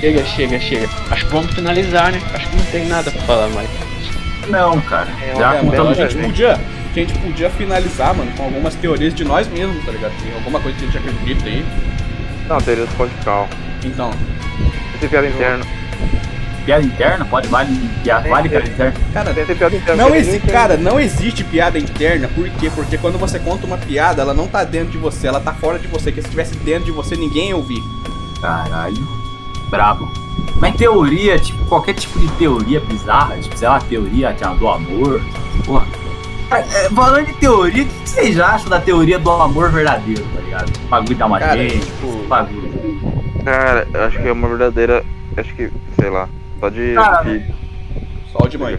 [0.00, 0.88] Chega, chega, chega.
[1.10, 2.20] Acho que vamos finalizar, né?
[2.34, 3.68] Acho que não tem nada pra falar mais.
[4.48, 5.08] Não, cara.
[5.22, 6.52] É, Já contamos a gente podia.
[6.54, 10.12] A gente podia finalizar, mano, com algumas teorias de nós mesmos, tá ligado?
[10.22, 11.64] Tem alguma coisa que a gente acredita aí.
[12.48, 13.56] não, teoria do podcast.
[13.84, 14.10] Então,
[15.00, 15.64] Tem piada interna.
[16.64, 17.24] piada interna?
[17.24, 18.94] Pode, vale, piada, vale piada interna.
[19.12, 20.02] cara, Tem, piada interna.
[20.04, 22.70] não muita- cara, não existe piada interna, por quê?
[22.72, 25.80] Porque quando você conta uma piada, ela não tá dentro de você, ela tá fora
[25.80, 27.82] de você, que se estivesse dentro de você, ninguém ia ouvir.
[28.40, 29.04] Caralho.
[29.68, 30.08] Brabo.
[30.60, 35.20] Mas teoria, tipo, qualquer tipo de teoria bizarra, tipo, sei lá, teoria tipo, do amor.
[35.64, 35.86] Porra.
[36.50, 40.72] É, falando de teoria, o que vocês acham da teoria do amor verdadeiro, tá ligado?
[40.84, 42.72] O bagulho da uma Cara, tipo, bagulho.
[43.44, 45.04] Cara, eu acho que é uma verdadeira.
[45.36, 46.28] Acho que, sei lá.
[46.60, 46.94] Só de.
[46.94, 47.63] Cara, de-
[48.34, 48.76] Só o de mãe.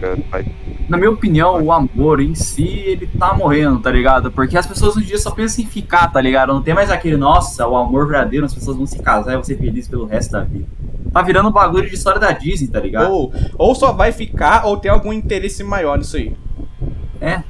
[0.86, 4.30] Na minha opinião, o amor em si, ele tá morrendo, tá ligado?
[4.30, 6.52] Porque as pessoas hoje em dia só pensam em ficar, tá ligado?
[6.52, 9.42] Não tem mais aquele, nossa, o amor verdadeiro, as pessoas vão se casar e vão
[9.42, 10.66] ser felizes pelo resto da vida.
[11.10, 13.10] Tá virando um bagulho de história da Disney, tá ligado?
[13.10, 16.36] Ou, ou só vai ficar, ou tem algum interesse maior nisso aí.
[17.18, 17.42] É.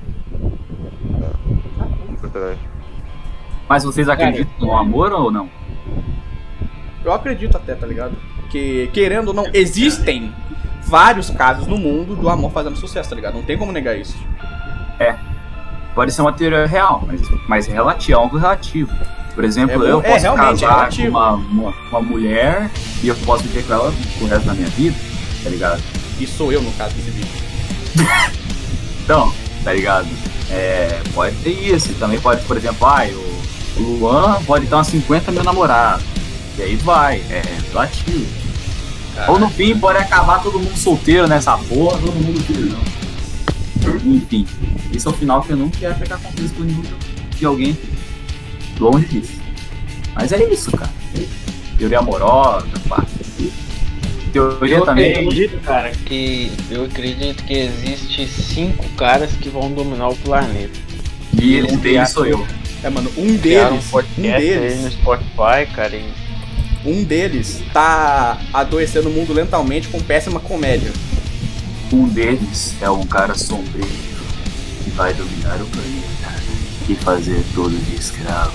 [3.69, 5.51] Mas vocês acreditam no amor ou não?
[7.05, 8.17] Eu acredito até, tá ligado?
[8.49, 10.33] Que, querendo ou não, existem
[10.87, 13.35] vários casos no mundo do amor fazendo sucesso, tá ligado?
[13.35, 14.17] Não tem como negar isso.
[15.97, 18.93] Pode ser uma teoria real, mas, mas é relativo, algo relativo.
[19.35, 21.13] Por exemplo, É, eu é, posso é casar relativo.
[21.13, 22.71] com uma, uma, uma mulher
[23.03, 24.95] e eu posso viver com ela o resto da minha vida,
[25.43, 25.83] tá ligado?
[26.21, 27.31] E sou eu, no caso desse vídeo.
[29.07, 29.33] Então,
[29.63, 30.09] tá ligado?
[30.51, 31.95] É, pode ter isso.
[31.95, 36.05] Também pode, por exemplo, ai, o, Luan pode ter umas 50 mil namorados.
[36.59, 38.27] E aí vai, é relativo.
[39.29, 42.81] Ou no fim pode acabar todo mundo solteiro nessa porra, todo mundo virgão.
[44.05, 44.47] Enfim,
[44.93, 46.83] isso é o final que eu não quero pegar conflito com nenhum
[47.31, 47.77] de alguém.
[48.79, 49.33] Longe disso.
[50.15, 50.91] Mas é isso, cara.
[51.79, 53.05] Teoria amorosa, pá.
[54.33, 55.13] Teoria Eu também.
[55.13, 60.79] acredito, cara, que eu acredito que existe cinco caras que vão dominar o planeta.
[61.41, 62.47] E um deles sou eu.
[62.83, 66.09] É, mano, um um deles, um podcast no deles, Spotify, cara, e
[66.87, 70.93] um deles tá adoecendo o mundo lentamente com péssima comédia.
[71.93, 73.85] Um deles é um cara sombrio
[74.85, 76.35] que vai dominar o planeta
[76.89, 78.53] e fazer todos de escravo.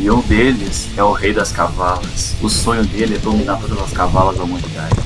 [0.00, 2.34] E um deles é o rei das cavalas.
[2.42, 4.96] O sonho dele é dominar todas as cavalas da humanidade.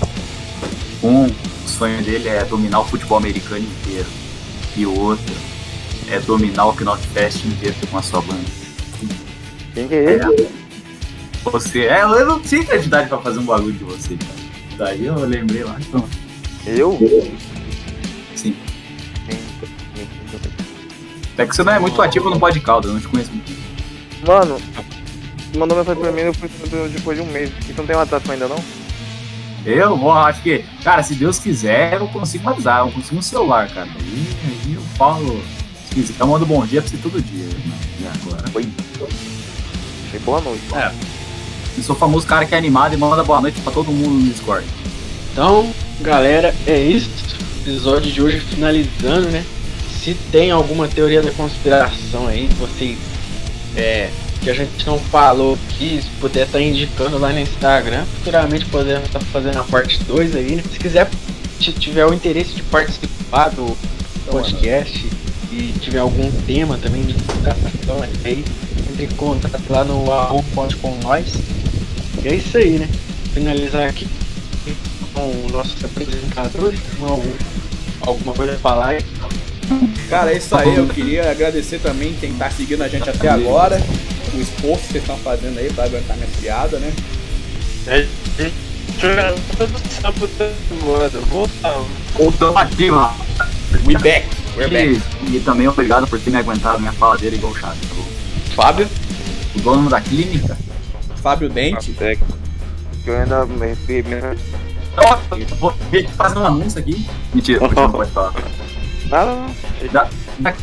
[1.02, 4.06] Um, o sonho dele é dominar o futebol americano inteiro.
[4.76, 5.34] E o outro
[6.10, 8.40] é dominar o Knotfest inteiro com a sua banda.
[9.74, 10.42] Quem que é ele?
[10.42, 10.67] É.
[11.50, 14.48] Você, é, eu não tinha criatividade pra fazer um bagulho de você, cara.
[14.76, 16.04] Daí eu lembrei lá, então.
[16.66, 16.98] Eu?
[18.34, 18.54] Sim.
[21.36, 23.52] É que você não é muito ativo no Pod Calda, eu não te conheço muito.
[24.26, 24.60] Mano,
[25.56, 26.48] mandou mensagem pra mim eu fui
[26.92, 27.50] depois de um mês.
[27.50, 28.62] Você não tem WhatsApp ainda não?
[29.64, 33.68] Eu vou, acho que, cara, se Deus quiser, eu consigo avisar, eu consigo um celular,
[33.68, 33.88] cara.
[34.00, 34.26] Aí,
[34.66, 35.40] aí eu falo,
[35.86, 37.44] se quiser, eu mando bom dia pra você todo dia.
[37.44, 37.78] Né?
[38.00, 38.44] E agora?
[38.54, 38.68] Oi.
[40.14, 40.62] E boa noite.
[40.74, 41.17] É.
[41.78, 44.10] Eu sou o famoso cara que é animado e manda boa noite pra todo mundo
[44.10, 44.66] no Discord.
[45.32, 47.08] Então, galera, é isso.
[47.58, 49.44] O episódio de hoje finalizando, né?
[50.02, 52.98] Se tem alguma teoria da conspiração aí, vocês
[53.76, 54.10] é,
[54.42, 58.64] que a gente não falou aqui, se puder estar tá indicando lá no Instagram, futuramente
[58.66, 60.64] podemos estar tá fazendo a parte 2 aí, né?
[60.72, 61.08] Se quiser,
[61.60, 63.78] se tiver o interesse de participar do
[64.28, 65.08] podcast
[65.52, 68.44] e tiver algum tema também de divulgação aí,
[68.90, 71.24] entre em contato lá no arroba com nós.
[72.22, 72.88] E é isso aí, né?
[73.32, 74.06] Finalizar aqui
[75.14, 76.74] com o nosso apresentador,
[78.00, 79.04] alguma coisa a falar aí.
[80.08, 80.76] Cara, é isso aí.
[80.76, 83.80] Eu queria agradecer também quem tá seguindo a gente até agora.
[84.34, 86.92] O esforço que vocês estão fazendo aí pra aguentar minha piada, né?
[87.86, 88.06] É,
[92.16, 93.14] Voltamos aqui, mano.
[93.86, 94.26] We back.
[94.56, 95.00] We're back.
[95.26, 97.78] E, e também obrigado por ter me aguentado minha fala dele igual chato.
[98.54, 98.88] Fábio.
[99.54, 100.56] O dono da clínica.
[101.18, 101.94] Fábio Dente.
[103.06, 104.04] Eu ainda me recebi.
[105.60, 105.72] Vou
[106.16, 107.06] fazer um anúncio aqui.
[107.32, 108.32] Mentira, não pode falar.
[109.10, 109.46] Não,
[109.90, 110.08] Da,
[110.40, 110.54] da,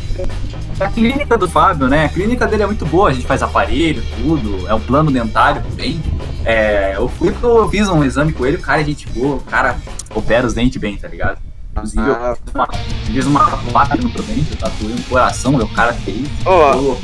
[0.78, 2.04] da clínica do Fábio, né?
[2.04, 5.62] A clínica dele é muito boa, a gente faz aparelho, tudo, é um plano dentário
[5.74, 6.00] bem.
[6.44, 9.40] É, eu fui eu fiz um exame com ele, o cara é gente boa, o
[9.40, 9.76] cara
[10.14, 11.38] opera os dentes bem, tá ligado?
[11.72, 12.36] Inclusive, Ah.
[12.54, 16.28] eu fiz uma, tatuagem no meu dente, eu tatuei um coração, o cara fez.
[16.44, 16.98] Ó, eu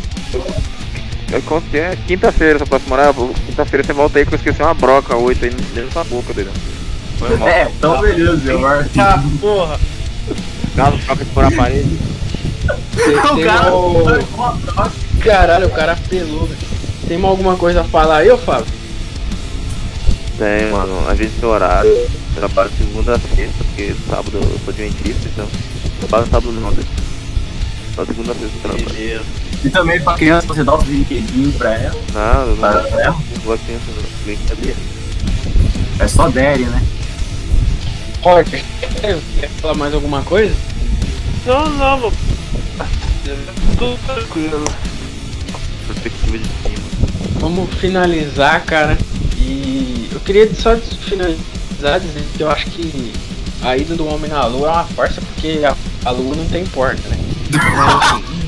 [1.76, 3.14] é quinta-feira, essa próxima hora.
[3.46, 6.50] Quinta-feira você volta aí que eu esqueci uma broca 8 aí dentro da boca dele.
[7.18, 7.48] Foi mal.
[7.48, 8.90] É, então beleza, eu acho.
[9.00, 9.80] Ah, porra!
[10.76, 11.98] Caso troca por aparelho.
[12.64, 13.74] O Tem cara.
[13.74, 14.04] o-
[15.22, 16.58] Caralho, o cara pelou, velho.
[17.08, 18.66] Tem mais alguma coisa a falar aí, ô Fábio?
[20.38, 21.08] Tem, mano.
[21.08, 21.90] A gente tem horário.
[21.90, 25.46] Eu Trabalho segunda a sexta, porque sábado eu sou dentista, então.
[26.00, 26.82] Trabalho sábado não, né?
[27.94, 28.84] Só segunda a sexta eu trabalho.
[28.90, 29.24] Beleza.
[29.64, 31.94] E também pra criança você dá os brinquedinhos pra ela.
[32.12, 33.04] Nada, não Para ela.
[33.12, 34.76] não vou aqui no brincadeira.
[35.98, 36.82] É só Derry, né?
[38.22, 38.62] Roger,
[39.40, 40.54] quer falar mais alguma coisa?
[41.46, 42.12] Não, não, vou-
[43.78, 44.64] tudo tranquilo.
[45.86, 46.82] Perspectiva de cima.
[47.40, 48.96] Vamos finalizar, cara.
[49.36, 53.12] E eu queria só finalizar dizendo que eu acho que
[53.62, 56.64] a ida do homem na lua é uma farsa porque a, a lua não tem
[56.66, 57.16] porta, né?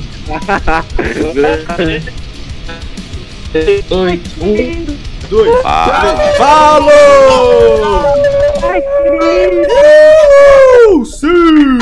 [3.87, 4.85] Dois, um,
[5.29, 6.37] dois, três.
[6.37, 8.05] Falou!
[8.63, 8.81] Ai,
[11.05, 11.77] Sim!